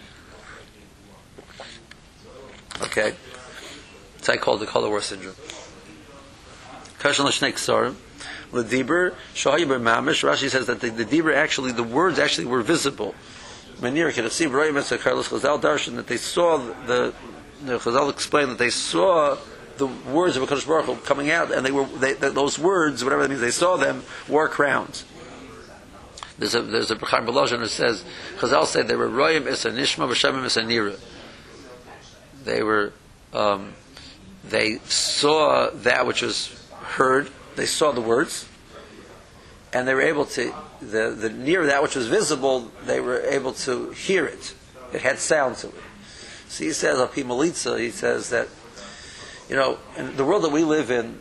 Okay? 2.82 3.14
So 4.22 4.32
I 4.32 4.36
call 4.36 4.58
the 4.58 4.66
color 4.66 4.88
war 4.88 5.00
syndrome. 5.00 5.34
Kashan 6.98 7.24
l'shnei 7.24 7.52
ksarim. 7.52 7.94
The 8.52 8.64
dibur, 8.64 9.14
shahayiber 9.34 9.80
mamish, 9.80 10.26
Rashi 10.26 10.48
says 10.48 10.66
that 10.66 10.80
the, 10.80 10.90
the 10.90 11.36
actually, 11.36 11.72
the 11.72 11.82
words 11.82 12.18
actually 12.18 12.46
were 12.46 12.62
visible. 12.62 13.14
Could 13.80 13.94
have 13.96 14.32
seen 14.32 14.50
Carlos 14.50 15.28
Chazal 15.28 15.60
Darshan 15.60 15.96
that 15.96 16.08
they 16.08 16.16
saw 16.16 16.58
the, 16.58 17.14
the 17.62 17.78
Chazal 17.78 18.10
explained 18.10 18.50
that 18.50 18.58
they 18.58 18.70
saw 18.70 19.36
the 19.78 19.86
words 19.86 20.36
of 20.36 20.42
Hakadosh 20.48 20.66
Baruch 20.66 20.86
Hu 20.86 20.96
coming 20.96 21.30
out, 21.30 21.50
and 21.52 21.64
they 21.64 21.70
were 21.70 21.86
they, 21.86 22.12
those 22.12 22.58
words, 22.58 23.02
whatever 23.02 23.22
that 23.22 23.28
means, 23.28 23.40
they 23.40 23.50
saw 23.50 23.76
them 23.76 24.02
wore 24.28 24.48
crowns. 24.48 25.04
There's 26.38 26.54
a 26.54 26.62
there's 26.62 26.90
a 26.90 26.96
Belozhan 26.96 27.58
who 27.58 27.66
says 27.66 28.04
Chazal 28.38 28.66
said 28.66 28.88
they 28.88 28.96
were 28.96 29.08
Royim 29.08 29.46
es 29.46 29.64
Nishma 29.64 30.08
v'Shemim 30.08 30.44
es 30.44 30.56
Nira 30.56 30.98
they 32.48 32.62
were 32.62 32.92
um, 33.34 33.74
they 34.44 34.78
saw 34.86 35.70
that 35.70 36.06
which 36.06 36.22
was 36.22 36.48
heard. 36.80 37.30
They 37.56 37.66
saw 37.66 37.92
the 37.92 38.00
words, 38.00 38.48
and 39.72 39.86
they 39.86 39.94
were 39.94 40.02
able 40.02 40.24
to 40.24 40.54
the, 40.80 41.10
the 41.10 41.28
near 41.28 41.66
that 41.66 41.82
which 41.82 41.94
was 41.94 42.06
visible. 42.06 42.70
They 42.84 43.00
were 43.00 43.20
able 43.20 43.52
to 43.52 43.90
hear 43.90 44.24
it. 44.24 44.54
It 44.92 45.02
had 45.02 45.18
sound 45.18 45.56
to 45.56 45.68
it. 45.68 45.74
So 46.48 46.64
he 46.64 46.72
says, 46.72 46.98
Api 46.98 47.24
Malitza, 47.24 47.78
he 47.78 47.90
says 47.90 48.30
that 48.30 48.48
you 49.48 49.56
know, 49.56 49.78
in 49.96 50.16
the 50.16 50.24
world 50.24 50.44
that 50.44 50.52
we 50.52 50.64
live 50.64 50.90
in, 50.90 51.18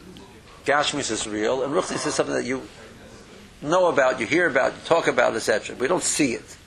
Gashmis 0.65 1.11
is 1.11 1.27
real, 1.27 1.63
and 1.63 1.73
Ruchnis 1.73 2.05
is 2.05 2.13
something 2.13 2.35
that 2.35 2.45
you 2.45 2.61
know 3.61 3.87
about, 3.87 4.19
you 4.19 4.25
hear 4.25 4.47
about, 4.47 4.73
you 4.73 4.79
talk 4.85 5.07
about, 5.07 5.35
etc. 5.35 5.75
We 5.75 5.87
don't 5.87 6.03
see 6.03 6.33
it 6.33 6.57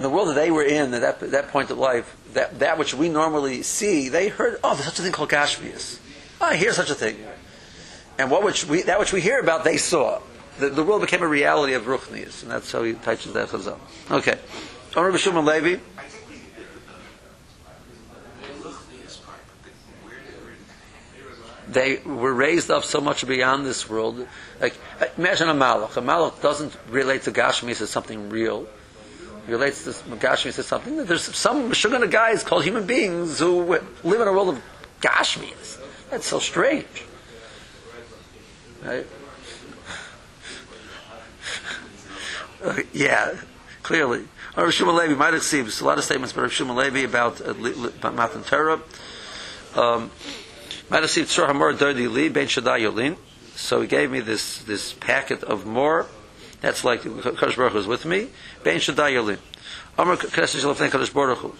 in 0.00 0.04
the 0.04 0.08
world 0.08 0.28
that 0.28 0.34
they 0.34 0.50
were 0.50 0.62
in 0.62 0.94
at 0.94 1.02
that, 1.02 1.30
that 1.32 1.48
point 1.48 1.70
of 1.70 1.76
life, 1.76 2.16
that, 2.32 2.58
that 2.60 2.78
which 2.78 2.94
we 2.94 3.10
normally 3.10 3.60
see, 3.60 4.08
they 4.08 4.28
heard, 4.28 4.58
oh, 4.64 4.72
there's 4.72 4.86
such 4.86 4.98
a 4.98 5.02
thing 5.02 5.12
called 5.12 5.28
Gashmias. 5.28 5.98
Oh, 6.40 6.46
I 6.46 6.56
hear 6.56 6.72
such 6.72 6.88
a 6.88 6.94
thing. 6.94 7.18
And 8.18 8.30
what 8.30 8.42
which 8.42 8.64
we, 8.64 8.80
that 8.84 8.98
which 8.98 9.12
we 9.12 9.20
hear 9.20 9.38
about, 9.38 9.62
they 9.62 9.76
saw. 9.76 10.22
The, 10.58 10.70
the 10.70 10.82
world 10.82 11.02
became 11.02 11.22
a 11.22 11.28
reality 11.28 11.74
of 11.74 11.84
Ruchnias, 11.84 12.42
and 12.42 12.50
that's 12.50 12.72
how 12.72 12.82
he 12.82 12.94
touches 12.94 13.34
that 13.34 13.48
chazal. 13.48 13.78
Okay. 14.10 14.38
Amr 14.96 15.12
B'Shimon 15.12 15.44
Levi, 15.44 15.82
they 21.72 21.98
were 21.98 22.32
raised 22.32 22.70
up 22.70 22.84
so 22.84 23.00
much 23.00 23.26
beyond 23.26 23.64
this 23.64 23.88
world. 23.88 24.26
Like, 24.60 24.74
imagine 25.16 25.48
a 25.48 25.54
malach. 25.54 25.96
A 25.96 26.00
malach 26.00 26.40
doesn't 26.42 26.76
relate 26.88 27.22
to 27.22 27.32
Gashmis 27.32 27.80
as 27.80 27.90
something 27.90 28.28
real. 28.28 28.66
He 29.46 29.52
relates 29.52 29.84
to 29.84 29.90
Gashmis 29.90 30.58
as 30.58 30.66
something. 30.66 31.04
There's 31.04 31.22
some 31.34 31.70
Shugana 31.70 32.10
guys 32.10 32.42
called 32.42 32.64
human 32.64 32.86
beings 32.86 33.38
who 33.38 33.62
live 33.62 34.20
in 34.20 34.28
a 34.28 34.32
world 34.32 34.50
of 34.50 34.62
Gashmis. 35.00 35.80
That's 36.10 36.26
so 36.26 36.38
strange. 36.38 37.04
Right? 38.84 39.06
Uh, 42.62 42.80
yeah, 42.92 43.36
clearly. 43.82 44.26
Rav 44.56 44.72
Shimon 44.74 44.96
Levi 44.96 45.14
might 45.14 45.32
have 45.32 45.42
seen 45.42 45.66
a 45.66 45.84
lot 45.84 45.98
of 45.98 46.04
statements 46.04 46.32
by 46.32 46.42
Rav 46.42 46.60
Levi 46.60 47.00
about, 47.00 47.40
uh, 47.40 47.52
about 47.52 48.14
Matan 48.14 48.42
Torah. 48.42 48.80
Um, 49.74 50.10
So 53.54 53.80
he 53.80 53.86
gave 53.86 54.10
me 54.10 54.20
this 54.20 54.58
this 54.62 54.92
packet 54.92 55.44
of 55.44 55.64
more. 55.64 56.06
That's 56.60 56.84
like 56.84 57.02
Kadosh 57.02 57.56
Baruch 57.56 57.72
Hu 57.72 57.78
is 57.78 57.86
with 57.86 58.04
me. 58.04 58.28
Ben 58.64 58.80
Shaddai 58.80 59.12
Yolin. 59.12 59.38
Amar 59.96 60.16
Knesset 60.16 61.14
Baruch 61.14 61.38
Hu. 61.38 61.54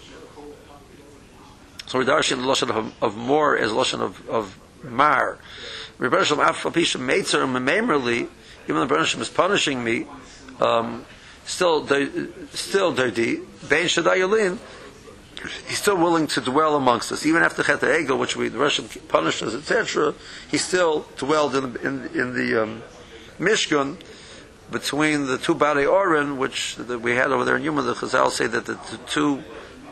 So 1.85 1.99
we're 1.99 2.05
darshan 2.05 2.41
the 2.41 2.47
lashon 2.47 2.69
of, 2.69 2.93
of 3.01 3.15
more 3.15 3.57
as 3.57 3.71
lashon 3.71 4.01
of, 4.01 4.29
of 4.29 4.59
mar. 4.83 5.39
Rebbe 5.97 6.25
Shalom 6.25 6.45
Afal 6.45 6.71
Meitzer 6.71 7.43
even 8.67 8.87
the 8.87 8.87
Rebbe 8.87 9.21
is 9.21 9.29
punishing 9.29 9.83
me, 9.83 10.07
um, 10.59 11.05
still 11.45 11.87
still 12.51 12.93
dirty. 12.93 13.39
Ben 13.69 13.87
Shaddai 13.87 14.17
Yolin 14.17 14.57
he's 15.67 15.77
still 15.77 15.97
willing 15.97 16.27
to 16.27 16.41
dwell 16.41 16.75
amongst 16.75 17.11
us, 17.11 17.25
even 17.25 17.41
after 17.41 17.63
Chet 17.63 17.81
Egel, 17.81 18.17
which 18.19 18.35
we 18.35 18.49
the 18.49 18.57
Russian 18.57 18.87
punished 19.07 19.41
us, 19.43 19.53
etc. 19.53 20.13
He 20.49 20.57
still 20.57 21.05
dwelled 21.17 21.55
in 21.55 21.75
in, 21.77 22.07
in 22.13 22.33
the 22.33 22.63
um, 22.63 22.83
Mishkan 23.39 23.97
between 24.71 25.27
the 25.27 25.37
two 25.37 25.53
Bari 25.53 25.85
Oren, 25.85 26.37
which 26.37 26.77
we 26.77 27.15
had 27.15 27.31
over 27.31 27.43
there 27.43 27.57
in 27.57 27.63
Yuma. 27.63 27.81
The 27.81 27.93
Chazal 27.93 28.31
say 28.31 28.47
that 28.47 28.65
the, 28.65 28.73
the, 28.73 28.99
two 29.05 29.43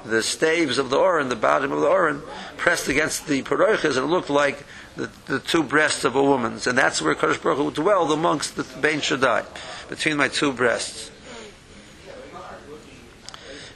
the 0.05 0.23
staves 0.23 0.77
of 0.77 0.89
the 0.89 0.97
Oren, 0.97 1.29
the 1.29 1.35
bottom 1.35 1.71
of 1.71 1.81
the 1.81 1.87
Oren, 1.87 2.21
pressed 2.57 2.87
against 2.87 3.27
the 3.27 3.43
Paroiches, 3.43 3.97
and 3.97 4.05
it 4.05 4.07
looked 4.07 4.29
like 4.29 4.63
the, 4.95 5.09
the 5.25 5.39
two 5.39 5.63
breasts 5.63 6.03
of 6.05 6.15
a 6.15 6.23
woman's, 6.23 6.67
and 6.67 6.77
that's 6.77 7.01
where 7.01 7.15
Kadosh 7.15 7.41
Baruch 7.41 7.57
Hu 7.57 7.71
dwelled 7.71 8.11
amongst 8.11 8.55
the 8.55 8.63
Bein 8.79 9.01
Shaddai, 9.01 9.45
between 9.89 10.17
my 10.17 10.27
two 10.27 10.53
breasts. 10.53 11.11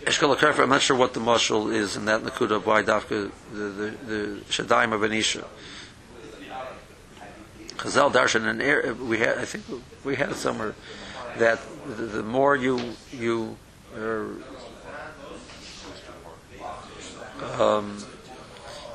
Eshkol 0.06 0.60
I'm 0.60 0.70
not 0.70 0.82
sure 0.82 0.98
what 0.98 1.14
the 1.14 1.22
mushal 1.22 1.74
is 1.74 1.96
in 1.96 2.06
that 2.06 2.22
Nakuda 2.22 2.58
of 2.58 2.66
why 2.66 2.84
Dafka, 2.84 3.32
the, 3.54 3.58
the, 3.58 3.90
the 4.06 4.42
Shadaim 4.50 4.92
of 4.94 5.02
Anisha. 5.02 5.46
Chazal 7.78 8.12
Darshan 8.12 8.48
and 8.48 8.62
air, 8.62 8.94
we 8.94 9.20
had, 9.20 9.38
I 9.38 9.46
think 9.46 9.64
we 10.04 10.16
had 10.16 10.36
somewhere, 10.36 10.76
that 11.38 11.60
the, 11.86 12.04
the 12.04 12.24
more 12.24 12.56
you, 12.56 12.94
you 13.12 13.58
are, 13.98 14.30
um, 17.60 18.04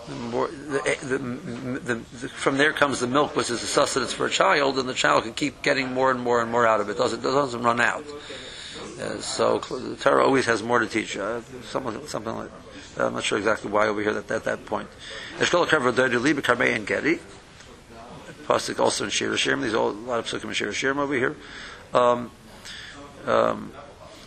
the 0.08 0.14
more, 0.14 0.48
the, 0.48 1.78
the, 1.84 2.28
from 2.28 2.56
there 2.56 2.72
comes 2.72 3.00
the 3.00 3.06
milk, 3.06 3.36
which 3.36 3.50
is 3.50 3.60
the 3.60 3.66
sustenance 3.66 4.12
for 4.12 4.26
a 4.26 4.30
child, 4.30 4.78
and 4.78 4.88
the 4.88 4.94
child 4.94 5.24
can 5.24 5.34
keep 5.34 5.62
getting 5.62 5.92
more 5.92 6.10
and 6.10 6.20
more 6.20 6.40
and 6.40 6.50
more 6.50 6.66
out 6.66 6.80
of 6.80 6.88
it. 6.88 6.96
Doesn't, 6.96 7.22
doesn't 7.22 7.62
run 7.62 7.80
out. 7.80 8.04
Uh, 9.00 9.18
so 9.20 9.58
the 9.58 9.96
Torah 9.96 10.24
always 10.24 10.46
has 10.46 10.62
more 10.62 10.78
to 10.78 10.86
teach. 10.86 11.16
Uh, 11.16 11.40
something, 11.64 12.06
something 12.06 12.34
like 12.34 12.50
uh, 12.98 13.06
I'm 13.06 13.14
not 13.14 13.24
sure 13.24 13.38
exactly 13.38 13.70
why 13.70 13.86
over 13.86 14.02
here 14.02 14.10
at 14.10 14.26
that, 14.28 14.44
that 14.44 14.66
point. 14.66 14.88
Pasuk 18.48 18.80
also 18.80 19.04
in 19.04 19.10
Shir 19.10 19.30
Hashem. 19.30 19.60
There's 19.60 19.74
a 19.74 19.80
lot 19.80 20.18
of 20.18 20.26
psukim 20.26 20.44
in 20.44 20.52
Shir 20.54 20.66
Hashem 20.66 20.98
over 20.98 21.14
here. 21.14 21.36
Um, 21.94 22.30
um, 23.26 23.72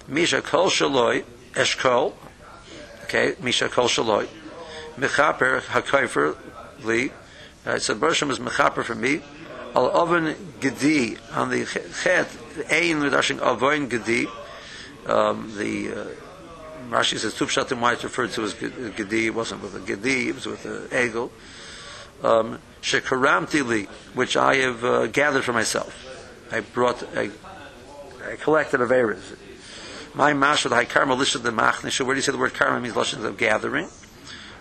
Misha 0.07 0.41
Kol 0.41 0.67
Shaloi 0.67 1.25
Eshkol. 1.53 2.13
Okay, 3.05 3.35
Misha 3.41 3.67
Kol 3.67 3.87
Shaloi. 3.87 4.27
Mechaper 4.97 5.61
Hakaifer 5.61 6.37
Li. 6.83 7.11
Uh, 7.65 7.79
so 7.79 7.95
Bershom 7.95 8.31
is 8.31 8.39
Mechaper 8.39 8.83
for 8.83 8.95
me. 8.95 9.21
Al 9.75 9.89
Oven 9.89 10.35
Gedi 10.59 11.17
on 11.33 11.49
the 11.49 11.65
Chet 11.65 12.27
Ein 12.69 13.01
Ridashing 13.01 13.39
Avoin 13.39 13.89
Gedi 13.89 14.27
um, 15.05 15.51
the 15.57 15.91
uh, 15.91 16.07
Rashi 16.89 17.17
says 17.17 17.35
two 17.35 17.47
why 17.77 17.93
it's 17.93 18.03
referred 18.03 18.31
to 18.31 18.43
as 18.43 18.53
gedi. 18.53 19.27
It 19.27 19.35
wasn't 19.35 19.61
with 19.61 19.75
a 19.75 19.79
gedi; 19.79 20.29
it 20.29 20.35
was 20.35 20.45
with 20.45 20.65
a 20.65 20.87
egel. 20.89 21.31
Um, 22.23 22.59
Shekaramti 22.81 23.65
li, 23.65 23.87
which 24.13 24.37
I 24.37 24.55
have 24.57 24.83
uh, 24.83 25.07
gathered 25.07 25.43
for 25.43 25.53
myself. 25.53 26.07
I 26.51 26.59
brought, 26.59 27.03
I, 27.15 27.31
I 28.27 28.35
collected 28.35 28.81
of 28.81 28.91
areas. 28.91 29.33
My 30.13 30.33
mash 30.33 30.65
with 30.65 30.89
karma 30.89 31.15
listed 31.15 31.43
the 31.43 31.51
machnisha. 31.51 32.05
Where 32.05 32.13
do 32.13 32.17
you 32.17 32.21
say 32.21 32.31
the 32.31 32.37
word 32.37 32.53
karma 32.53 32.79
means 32.79 32.95
lashon 32.95 33.23
of 33.23 33.37
gathering? 33.37 33.87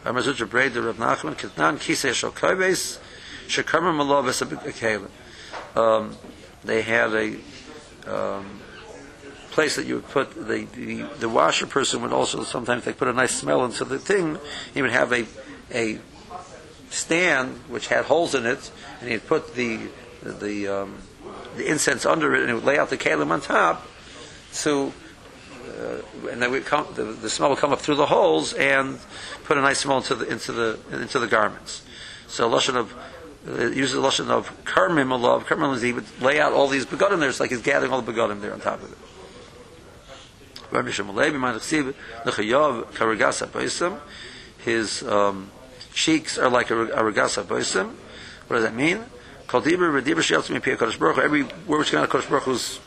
Amazutra 0.04 0.48
braid 0.48 0.72
the 0.72 0.82
Rav 0.82 0.96
Nachman 0.96 1.34
kitnan 1.36 1.78
kisei 1.78 2.14
a 5.74 5.80
Um 5.80 6.16
They 6.64 6.82
had 6.82 7.14
a 7.14 7.36
um, 8.06 8.60
place 9.50 9.76
that 9.76 9.86
you 9.86 9.96
would 9.96 10.08
put 10.08 10.34
the, 10.34 10.64
the, 10.74 11.02
the 11.18 11.28
washer 11.28 11.66
person 11.66 12.02
would 12.02 12.12
also 12.12 12.44
sometimes 12.44 12.84
they 12.84 12.92
put 12.92 13.08
a 13.08 13.12
nice 13.12 13.34
smell 13.34 13.64
into 13.64 13.84
the 13.84 13.98
thing. 13.98 14.38
He 14.72 14.82
would 14.82 14.92
have 14.92 15.12
a 15.12 15.26
a 15.72 15.98
stand 16.90 17.56
which 17.68 17.88
had 17.88 18.04
holes 18.06 18.34
in 18.34 18.46
it, 18.46 18.70
and 19.00 19.10
he'd 19.10 19.26
put 19.26 19.54
the 19.54 19.80
the 20.22 20.68
um, 20.68 20.98
the 21.56 21.66
incense 21.66 22.06
under 22.06 22.34
it, 22.34 22.40
and 22.40 22.48
he 22.48 22.54
would 22.54 22.64
lay 22.64 22.78
out 22.78 22.90
the 22.90 22.96
kalim 22.96 23.30
on 23.30 23.40
top. 23.40 23.86
So, 24.52 24.92
uh, 25.80 26.02
and 26.30 26.42
then 26.42 26.62
come, 26.62 26.86
the, 26.94 27.04
the, 27.04 27.30
smell 27.30 27.50
would 27.50 27.58
come 27.58 27.72
up 27.72 27.80
through 27.80 27.94
the 27.94 28.06
holes 28.06 28.52
and 28.52 28.98
put 29.44 29.56
a 29.56 29.60
nice 29.60 29.78
smell 29.80 29.98
into 29.98 30.14
the 30.14 30.26
into 30.28 30.52
the 30.52 30.78
into 30.92 31.18
the 31.18 31.26
garments. 31.26 31.82
So, 32.28 32.50
lashon 32.50 32.76
of 32.76 32.94
uh, 33.48 33.68
uses 33.68 33.94
the 33.94 34.02
lashon 34.02 34.28
of 34.28 34.50
karmim 34.64 35.08
alav. 35.08 35.44
Karmim 35.44 35.74
is 35.74 35.82
he 35.82 35.92
would 35.92 36.04
lay 36.20 36.38
out 36.38 36.52
all 36.52 36.68
these 36.68 36.84
begodim 36.84 37.20
there. 37.20 37.30
It's 37.30 37.40
like 37.40 37.50
he's 37.50 37.62
gathering 37.62 37.92
all 37.92 38.02
the 38.02 38.12
begodim 38.12 38.42
there 38.42 38.52
on 38.52 38.60
top 38.60 38.82
of 38.82 38.92
it. 38.92 38.98
His 44.58 45.02
um, 45.02 45.50
cheeks 45.92 46.38
are 46.38 46.50
like 46.50 46.70
a 46.70 46.74
Aragasa 46.74 47.42
Boisim. 47.42 47.94
What 48.46 48.56
does 48.56 48.64
that 48.64 48.74
mean? 48.74 49.04
Every 49.52 49.76
word 49.88 50.04
which 51.78 51.90
came 51.90 51.98
out 51.98 52.04
of 52.04 52.10
Kodesh 52.10 52.28
Baruch 52.28 52.44
Hu's 52.44 52.78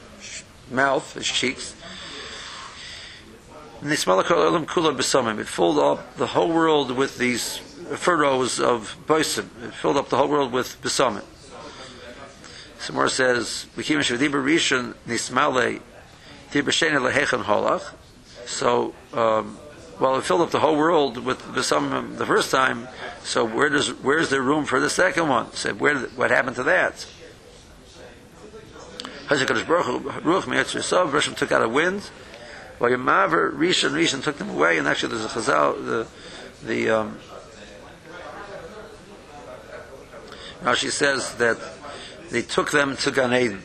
mouth, 0.71 1.13
his 1.13 1.25
cheeks. 1.27 1.75
And 1.75 1.81
they 1.81 1.81
smell 1.81 1.81
like 1.81 1.81
Olam 1.81 1.81
Kula 1.83 3.71
B'Samim. 3.71 3.72
It 3.85 5.47
filled 5.47 5.79
up 5.79 6.17
the 6.17 6.27
whole 6.27 6.49
world 6.49 6.91
with 6.91 7.17
these 7.17 7.57
furrows 7.57 8.59
of 8.59 8.97
Boisim. 9.05 9.49
It 9.63 9.73
filled 9.73 9.97
up 9.97 10.09
the 10.09 10.17
whole 10.17 10.29
world 10.29 10.51
with 10.51 10.81
B'Samim. 10.81 11.23
Some 12.79 13.09
says, 13.09 13.67
"V'kim 13.77 13.99
shv'dibur 13.99 14.43
rishon 14.43 14.95
nismale 15.07 15.81
so, 18.45 18.93
um, 19.13 19.57
well, 19.99 20.15
it 20.17 20.23
filled 20.23 20.41
up 20.41 20.51
the 20.51 20.59
whole 20.59 20.77
world 20.77 21.17
with 21.17 21.63
some 21.63 22.15
the 22.17 22.27
first 22.27 22.51
time. 22.51 22.87
So 23.23 23.43
where 23.43 23.69
does 23.69 23.89
where's 23.89 24.29
there 24.29 24.43
room 24.43 24.65
for 24.65 24.79
the 24.79 24.89
second 24.89 25.29
one? 25.29 25.51
So 25.53 25.73
where 25.73 25.97
what 26.15 26.29
happened 26.29 26.57
to 26.57 26.63
that? 26.63 27.07
Ruach 29.29 30.45
took 31.35 31.51
out 31.51 31.63
a 31.63 31.69
wind. 31.69 32.11
Well, 32.79 32.89
your 32.89 32.99
Maver, 32.99 33.53
Rishon, 33.53 33.91
Rishon 33.91 34.23
took 34.23 34.37
them 34.37 34.49
away, 34.49 34.77
and 34.77 34.87
actually 34.87 35.15
there's 35.15 35.25
a 35.25 35.29
Chazal, 35.29 35.85
the, 35.85 36.07
the, 36.65 36.89
um, 36.89 37.17
Rashi 40.63 40.89
says 40.89 41.35
that 41.35 41.57
they 42.29 42.41
took 42.41 42.71
them 42.71 42.95
to 42.97 43.11
Gan 43.11 43.33
Eden. 43.33 43.63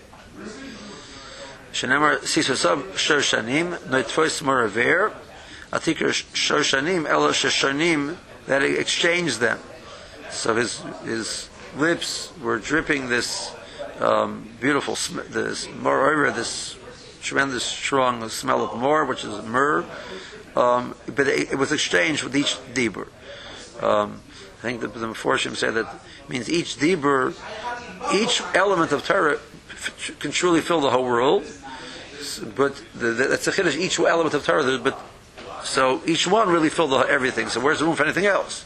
Shenemar 1.73 2.19
Sisusav 2.19 2.83
Shershanim, 2.95 3.79
Noitfois 3.87 4.43
Moraver, 4.43 5.13
Atikar 5.73 6.11
Shershanim, 6.33 7.07
Ella 7.07 7.31
Shershanim, 7.31 8.17
that 8.47 8.63
he 8.63 8.77
exchanged 8.77 9.39
them. 9.39 9.59
So 10.31 10.57
his, 10.57 10.81
his 11.05 11.49
lips 11.77 12.33
were 12.43 12.59
dripping 12.59 13.09
this 13.09 13.55
um, 14.01 14.49
beautiful, 14.61 14.97
sm- 14.97 15.21
this 15.29 15.67
Moraver, 15.67 16.35
this 16.35 16.78
tremendous 17.29 17.63
strong 17.63 18.27
smell 18.31 18.65
of 18.65 18.79
myrrh, 18.79 19.05
which 19.05 19.23
is 19.23 19.45
myrrh, 19.45 19.85
um, 20.57 20.95
but 21.15 21.29
it, 21.29 21.53
it, 21.53 21.59
was 21.59 21.73
exchanged 21.73 22.23
with 22.23 22.35
each 22.35 22.57
dibur. 22.73 23.09
Um, 23.83 24.23
I 24.61 24.63
think 24.63 24.81
the, 24.81 24.89
the 24.89 25.09
Meforshim 25.09 25.55
say 25.55 25.71
that 25.71 25.87
means 26.29 26.49
each 26.49 26.79
dibur, 26.79 27.35
each 28.15 28.41
element 28.55 28.93
of 28.93 29.07
Torah 29.07 29.35
f- 29.35 30.17
can 30.19 30.31
truly 30.31 30.63
fill 30.63 30.81
the 30.81 30.89
whole 30.89 31.05
world, 31.05 31.45
but 32.57 32.83
the, 32.95 33.09
the, 33.09 33.25
that's 33.25 33.47
a 33.47 33.53
chiddush. 33.53 33.77
Each 33.77 34.01
element 34.01 34.35
of 34.35 34.47
Torah, 34.47 34.79
but 34.79 34.99
So 35.65 36.01
each 36.07 36.27
one 36.27 36.49
really 36.49 36.71
filled 36.71 36.93
the, 36.93 37.01
everything. 37.01 37.49
So 37.51 37.61
where's 37.61 37.81
the 37.81 37.85
room 37.85 37.95
for 37.95 38.05
anything 38.05 38.25
else? 38.25 38.65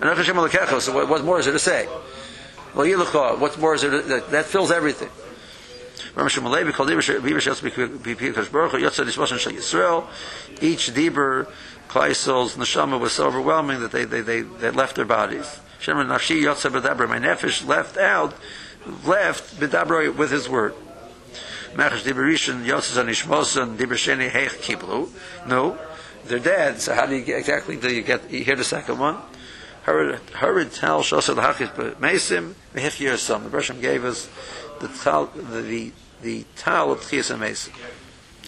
And 0.00 0.08
Hashem 0.08 0.36
so 0.80 0.94
what, 0.94 1.08
what 1.08 1.24
more 1.24 1.40
is 1.40 1.46
there 1.46 1.54
to 1.54 1.58
say? 1.58 1.88
Well, 2.72 2.86
Yilucha, 2.86 3.40
what 3.40 3.58
more 3.58 3.74
is 3.74 3.82
there 3.82 3.90
to, 3.90 4.02
that, 4.02 4.30
that 4.30 4.44
fills 4.44 4.70
everything. 4.70 5.10
Each 6.16 6.22
Dibur, 10.90 11.46
Kleisel's 11.88 12.56
neshama 12.56 12.98
was 12.98 13.12
so 13.12 13.26
overwhelming 13.26 13.80
that 13.80 13.92
they, 13.92 14.04
they, 14.04 14.22
they, 14.22 14.40
they 14.40 14.70
left 14.70 14.96
their 14.96 15.04
bodies. 15.04 15.60
Shemar 15.78 16.06
Nafshi 16.06 16.42
Yotze 16.42 16.70
B'dabra, 16.70 17.06
my 17.06 17.18
nefesh 17.18 17.66
left 17.66 17.98
out, 17.98 18.32
left 19.04 19.60
B'dabra 19.60 20.16
with 20.16 20.30
his 20.30 20.48
word. 20.48 20.72
Yotze 21.74 22.96
Zanishmosan 22.96 23.76
Heich 23.76 24.62
Kiblu. 24.62 25.10
No, 25.46 25.76
they're 26.24 26.38
dead. 26.38 26.80
So 26.80 26.94
how 26.94 27.04
do 27.04 27.14
you 27.14 27.24
get, 27.24 27.38
exactly 27.38 27.76
do 27.76 27.94
you 27.94 28.00
get? 28.00 28.30
You 28.30 28.42
hear 28.42 28.56
the 28.56 28.64
second 28.64 28.98
one. 28.98 29.18
Shosel 29.86 31.94
Mesim. 31.96 32.54
The 32.72 33.48
Bershom 33.50 33.80
gave 33.80 34.04
us 34.04 34.28
the 34.80 34.88
the 34.88 35.62
the, 35.62 35.92
the 36.22 36.44
tal 36.56 36.92
of 36.92 37.00
Tchias 37.00 37.36
Mesim. 37.36 37.72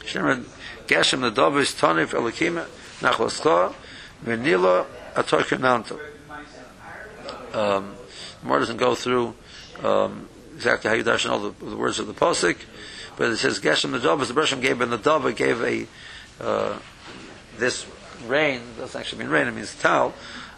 Shemar 0.05 0.45
Geshem 0.87 1.21
the 1.21 1.31
Dovis 1.31 1.79
Tonif 1.79 2.09
Elikima 2.09 2.67
Nachlascha 3.01 3.75
Venila 4.25 4.87
Atoikinanto. 5.15 5.99
Um, 7.55 7.95
more 8.43 8.59
doesn't 8.59 8.77
go 8.77 8.95
through 8.95 9.35
um, 9.83 10.29
exactly 10.55 10.91
how 10.91 10.97
you 10.97 11.05
darshan 11.05 11.31
all 11.31 11.39
the, 11.39 11.65
the, 11.65 11.77
words 11.77 11.99
of 11.99 12.07
the 12.07 12.15
posik, 12.15 12.59
but 13.17 13.31
it 13.31 13.37
says 13.37 13.61
Geshem 13.61 13.93
the 13.93 13.99
Dova. 13.99 14.27
The 14.27 14.35
Bershom 14.35 14.61
gave 14.61 14.81
and 14.81 14.93
the 14.93 14.99
Dova 14.99 15.35
gave 15.35 15.63
a 15.63 15.87
uh, 16.41 16.79
this 17.57 17.87
rain 18.27 18.61
doesn't 18.77 18.99
actually 18.99 19.21
mean 19.21 19.31
rain; 19.31 19.49
it 19.49 19.53
means 19.53 19.75
tal 19.75 20.15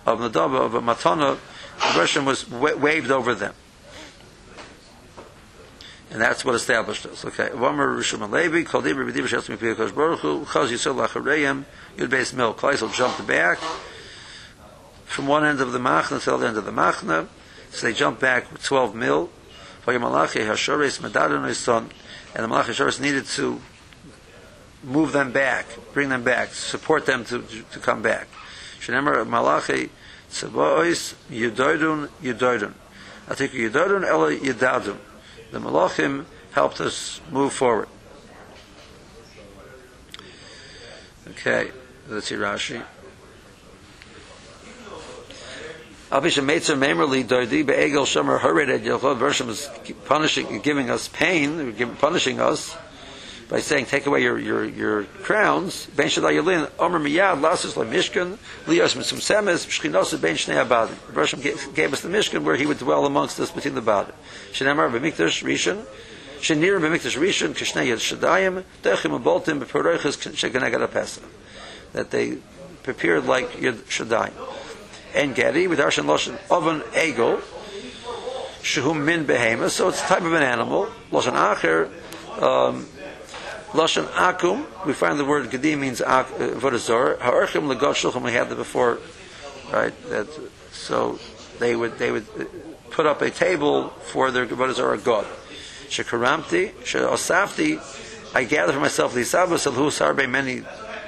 of 0.07 0.21
the 0.21 0.31
Dova 0.31 0.65
of 0.65 0.75
a 0.75 0.81
matana. 0.81 1.39
The 1.77 1.99
Bershom 1.99 2.25
was 2.25 2.49
wa- 2.49 2.77
waved 2.77 3.11
over 3.11 3.35
them. 3.35 3.55
And 6.11 6.21
that's 6.21 6.45
what 6.45 6.57
established 6.57 7.07
us. 7.07 7.25
Okay. 7.25 7.51
Vamar 7.51 7.97
Rishon 7.97 8.29
Levi, 8.31 8.65
Kol 8.65 8.83
Dibur 8.83 9.11
B'Dibur 9.11 9.29
Shetz 9.29 9.49
Mipi 9.49 9.77
Kosh 9.77 9.93
Baruch 9.93 10.21
Hu, 10.21 10.45
Chaz 10.45 10.69
Yisrael 10.69 11.07
Lachareim, 11.07 11.65
Yud 11.97 12.09
Beis 12.09 12.35
Mil. 12.35 12.53
Kleisel 12.53 12.93
jumped 12.93 13.25
back 13.29 13.59
from 15.05 15.29
one 15.29 15.45
end 15.45 15.61
of 15.61 15.71
the 15.71 15.79
Machna 15.79 16.23
to 16.23 16.37
the 16.37 16.49
end 16.49 16.57
of 16.57 16.65
the 16.65 16.73
Machna. 16.73 17.29
So 17.71 17.87
they 17.87 17.93
jumped 17.93 18.21
back 18.21 18.47
12 18.61 18.95
mil. 18.95 19.31
Vayim 19.87 20.01
Malachi 20.01 20.41
Hashores 20.41 21.01
Medadon 21.01 21.55
Son, 21.55 21.89
and 22.35 22.45
the 22.45 22.49
Malachi 22.49 22.73
Hashores 22.73 23.01
needed 23.01 23.27
to 23.27 23.61
move 24.83 25.13
them 25.13 25.31
back, 25.31 25.67
bring 25.93 26.09
them 26.09 26.25
back, 26.25 26.53
support 26.55 27.07
them 27.07 27.25
to, 27.27 27.43
to 27.71 27.79
come 27.79 28.03
back. 28.03 28.27
Shenemar 28.81 29.27
Malachi 29.27 29.91
Tzabois 30.29 31.15
Yudoidun 31.31 32.09
Yudoidun. 32.21 32.73
I 33.29 33.35
think 33.35 33.53
Yudoidun 33.53 34.05
Ela 34.05 34.35
Yudadun 34.35 34.99
the 35.51 35.59
Malachim 35.59 36.25
helped 36.53 36.81
us 36.81 37.21
move 37.31 37.53
forward. 37.53 37.89
Okay, 41.29 41.71
let's 42.09 42.27
see 42.27 42.35
Rashi. 42.35 42.83
Abisha 46.11 46.45
Meitzer 46.45 46.77
Memorly 46.77 47.23
Dardi 47.23 47.65
Be'egel 47.65 48.05
Shomer 48.05 48.41
Hared 48.41 48.69
Ed 48.69 48.83
Yochod 48.83 49.19
Vershim 49.19 49.49
is 49.49 49.71
punishing, 50.07 50.61
giving 50.61 50.91
us 50.91 51.07
pain, 51.07 51.73
punishing 52.01 52.41
us 52.41 52.77
by 53.51 53.59
saying, 53.59 53.87
take 53.87 54.07
away 54.07 54.23
your, 54.23 54.39
your, 54.39 54.65
your 54.65 55.05
crowns. 55.25 55.87
Ben 55.87 56.07
Omer 56.07 57.01
Miyad, 57.01 57.41
Mishkan, 57.41 58.39
Misum 58.67 59.19
Semes, 59.19 59.67
Shchinos 59.67 60.21
Ben 60.21 60.37
Shnei 60.37 60.65
Abadim. 60.65 61.75
Gave 61.75 61.93
us 61.93 62.01
the 62.03 62.09
Mishkan 62.09 62.45
where 62.45 62.55
he 62.55 62.65
would 62.65 62.79
dwell 62.79 63.07
amongst 63.07 63.41
us 63.41 63.51
between 63.51 63.75
the 63.75 63.83
Badim. 63.83 64.13
Shenemar 64.53 64.89
B'mikdash 64.89 65.43
Rishon, 65.43 65.85
Shenir 66.39 66.79
B'mikdash 66.79 67.19
Rishon, 67.19 67.51
Kishnei 67.51 67.89
Yad 67.89 67.99
HaPesach. 70.89 71.23
That 71.93 72.13
they 72.13 72.39
prepared 72.85 73.27
like 73.27 73.51
Yad 73.55 73.75
Shaddayim. 73.89 74.33
And 75.13 75.35
Gedi, 75.35 75.67
with 75.67 75.81
Arshan 75.81 76.05
Loshan, 76.05 76.39
Oven 76.53 76.83
Egel, 76.93 77.41
Shehum 78.63 79.05
Min 79.05 79.27
so 79.71 79.89
it's 79.89 80.01
a 80.01 80.05
type 80.05 80.23
of 80.23 80.35
an 80.35 80.45
animal. 80.45 80.87
Loshan 81.11 81.33
Acher, 81.33 81.91
um, 82.41 82.87
Lashon 83.73 84.07
Akum, 84.07 84.67
we 84.85 84.93
find 84.93 85.17
the 85.17 85.25
word 85.25 85.49
Gedim 85.49 85.79
means 85.79 86.01
Vodazor. 86.01 87.15
Uh, 87.21 87.23
Ha'archim 87.23 87.73
Legoshulchim, 87.73 88.21
we 88.23 88.33
had 88.33 88.49
that 88.49 88.57
before, 88.57 88.99
right? 89.73 89.93
That, 90.09 90.27
so 90.73 91.21
they 91.61 91.77
would, 91.77 91.97
they 91.97 92.11
would 92.11 92.27
put 92.91 93.07
up 93.07 93.23
a 93.23 93.31
table 93.31 93.91
for 93.91 94.33
their 94.33 94.45
Vodazor 94.47 95.03
God. 95.05 95.25
Shekaramti, 95.89 96.73
Sheosafti, 96.83 98.35
I 98.35 98.43
gather 98.43 98.73
for 98.73 98.81
myself 98.81 99.15
the 99.15 99.21
Isabas 99.21 99.67
Alhu 99.67 99.87
Sarbe 99.91 100.29
many 100.29 100.63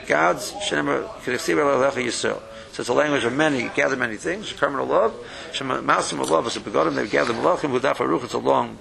gods, 0.07 0.53
Shenema 0.53 1.09
Kedeksiv 1.25 1.57
Alecha 1.57 2.05
Yisrael. 2.05 2.41
So 2.71 2.81
it's 2.81 2.89
a 2.89 2.95
language 2.95 3.25
of 3.25 3.33
many, 3.33 3.71
gather 3.71 3.97
many 3.97 4.17
things. 4.17 4.53
Shekarman 4.53 4.87
love, 4.87 5.15
Shema 5.53 5.81
Masim 5.81 6.23
is 6.47 6.57
a 6.57 6.61
begodim, 6.61 6.95
they 6.95 7.09
gather 7.09 7.35
Malachim, 7.35 8.23
it's 8.23 8.35
a 8.35 8.39
long 8.39 8.79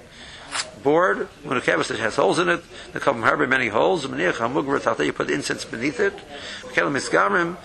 board 0.83 1.27
when 1.43 1.57
a 1.57 1.61
kevis 1.61 1.95
has 1.97 2.15
holes 2.15 2.39
in 2.39 2.49
it. 2.49 2.61
The 2.93 2.99
kavam 2.99 3.23
harbor 3.23 3.47
many 3.47 3.67
holes. 3.67 4.05
Maniach 4.05 4.33
hamugvar 4.33 4.81
tata. 4.81 5.05
You 5.05 5.13
put 5.13 5.29
incense 5.29 5.65
beneath 5.65 5.99
it. 5.99 6.13
Kelim 6.73 6.93
misgamrim 6.97 7.57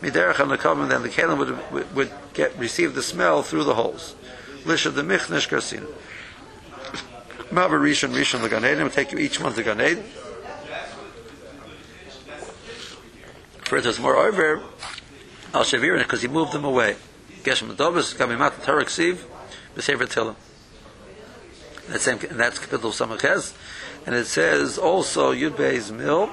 miderach 0.00 0.40
on 0.40 0.48
the. 0.48 0.86
Then 0.86 1.02
the 1.02 1.08
kelim 1.08 1.38
would 1.38 1.94
would 1.94 2.12
get 2.34 2.56
receive 2.58 2.94
the 2.94 3.02
smell 3.02 3.42
through 3.42 3.64
the 3.64 3.74
holes. 3.74 4.14
Lisha 4.64 4.94
the 4.94 5.02
michnesh 5.02 5.48
karsin. 5.48 5.86
Maver 7.50 7.80
rishon 7.80 8.14
rishon 8.14 8.42
the 8.42 8.48
ganeden 8.48 8.84
would 8.84 8.92
take 8.92 9.12
you 9.12 9.18
each 9.18 9.40
month 9.40 9.56
the 9.56 9.62
ganeden. 9.62 10.02
For 13.64 13.76
it 13.76 13.86
was 13.86 14.00
more 14.00 14.16
over 14.16 14.62
al 15.54 15.62
shavirin 15.62 15.98
because 15.98 16.22
he 16.22 16.28
moved 16.28 16.52
them 16.52 16.64
away. 16.64 16.96
Geshem 17.42 17.74
Adobas, 17.74 18.14
Gamimat 18.14 18.50
Tarek 18.64 18.86
Siv, 18.86 19.18
B'Sefer 19.74 20.06
Tilim. 20.06 20.36
That 21.90 22.00
same, 22.00 22.18
and 22.30 22.38
that's 22.38 22.58
capital 22.58 22.90
Samachez. 22.92 23.52
And 24.06 24.14
it 24.14 24.26
says 24.26 24.78
also 24.78 25.32
Yud 25.32 25.56
Beis 25.56 25.90
Mil, 25.90 26.30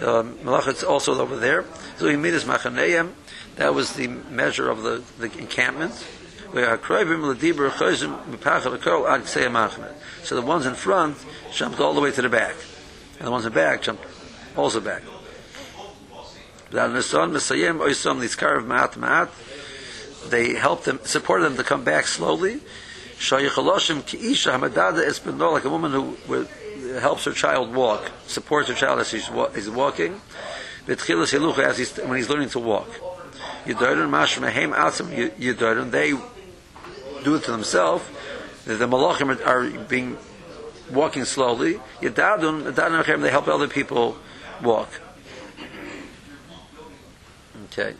um, 0.00 0.36
Malach, 0.38 0.84
also 0.86 1.20
over 1.20 1.36
there. 1.36 1.64
So 1.98 2.08
he 2.08 2.16
made 2.16 2.34
his 2.34 2.44
Machaneim. 2.44 3.12
That 3.56 3.72
was 3.74 3.92
the 3.92 4.08
measure 4.08 4.68
of 4.68 4.82
the, 4.82 5.02
the 5.18 5.30
encampment. 5.38 5.92
So 10.24 10.34
the 10.34 10.42
ones 10.42 10.66
in 10.66 10.74
front 10.74 11.16
jumped 11.52 11.80
all 11.80 11.94
the 11.94 12.00
way 12.00 12.10
to 12.10 12.22
the 12.22 12.28
back. 12.28 12.56
And 13.18 13.28
the 13.28 13.30
ones 13.30 13.46
in 13.46 13.52
the 13.52 13.54
back 13.54 13.82
jumped 13.82 14.04
also 14.56 14.80
back. 14.80 15.02
They 20.28 20.54
helped 20.54 20.84
them, 20.84 21.00
supported 21.04 21.44
them 21.44 21.56
to 21.56 21.64
come 21.64 21.84
back 21.84 22.06
slowly. 22.06 22.60
Shayich 23.20 24.06
ki 24.06 24.32
isha 24.32 24.50
hamadada 24.52 25.06
espino, 25.06 25.52
like 25.52 25.66
a 25.66 25.68
woman 25.68 25.92
who 25.92 26.16
helps 26.98 27.26
her 27.26 27.32
child 27.32 27.74
walk, 27.74 28.10
supports 28.26 28.68
her 28.70 28.74
child 28.74 28.98
as 28.98 29.10
he's, 29.10 29.28
walking. 29.28 30.18
Betchilas 30.86 31.38
hiluch 31.38 31.58
as 31.58 31.76
he's, 31.76 31.94
when 31.98 32.16
he's 32.16 32.30
learning 32.30 32.48
to 32.48 32.58
walk. 32.58 32.88
Yidodon 33.66 34.08
mash 34.08 34.38
mehem 34.38 34.74
atzim 34.74 35.30
yidodon, 35.32 35.90
they 35.90 36.12
do 37.22 37.34
it 37.34 37.44
to 37.44 37.50
themselves. 37.50 38.02
The, 38.64 38.86
malachim 38.86 39.46
are 39.46 39.68
being 39.86 40.16
walking 40.90 41.26
slowly. 41.26 41.74
Yidadon, 42.00 42.72
yidadon 42.72 43.20
they 43.20 43.30
help 43.30 43.48
other 43.48 43.68
people 43.68 44.16
walk. 44.62 44.88
Okay, 47.66 47.94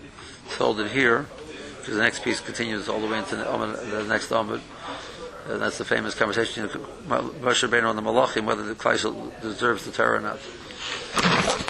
hold 0.57 0.81
it 0.81 0.91
here 0.93 1.27
because 1.79 1.95
the 1.97 2.03
next 2.03 2.25
piece 2.25 2.41
continues 2.41 2.89
all 2.89 3.01
the 3.01 3.07
way 3.07 3.19
into 3.19 3.37
the, 3.37 3.45
the 3.45 4.05
next 4.05 4.31
Amud. 4.31 4.61
And 5.51 5.61
that's 5.61 5.79
the 5.79 5.85
famous 5.85 6.15
conversation 6.15 6.65
of 6.65 6.73
Moshe 7.09 7.69
Rabbeinu 7.69 7.89
on 7.89 7.97
the 7.97 8.03
Malachim, 8.03 8.45
whether 8.45 8.63
the 8.63 8.77
Kleisel 8.77 9.33
deserves 9.43 9.85
the 9.85 9.91
Torah 9.91 10.19
or 10.19 10.21
not. 10.21 11.70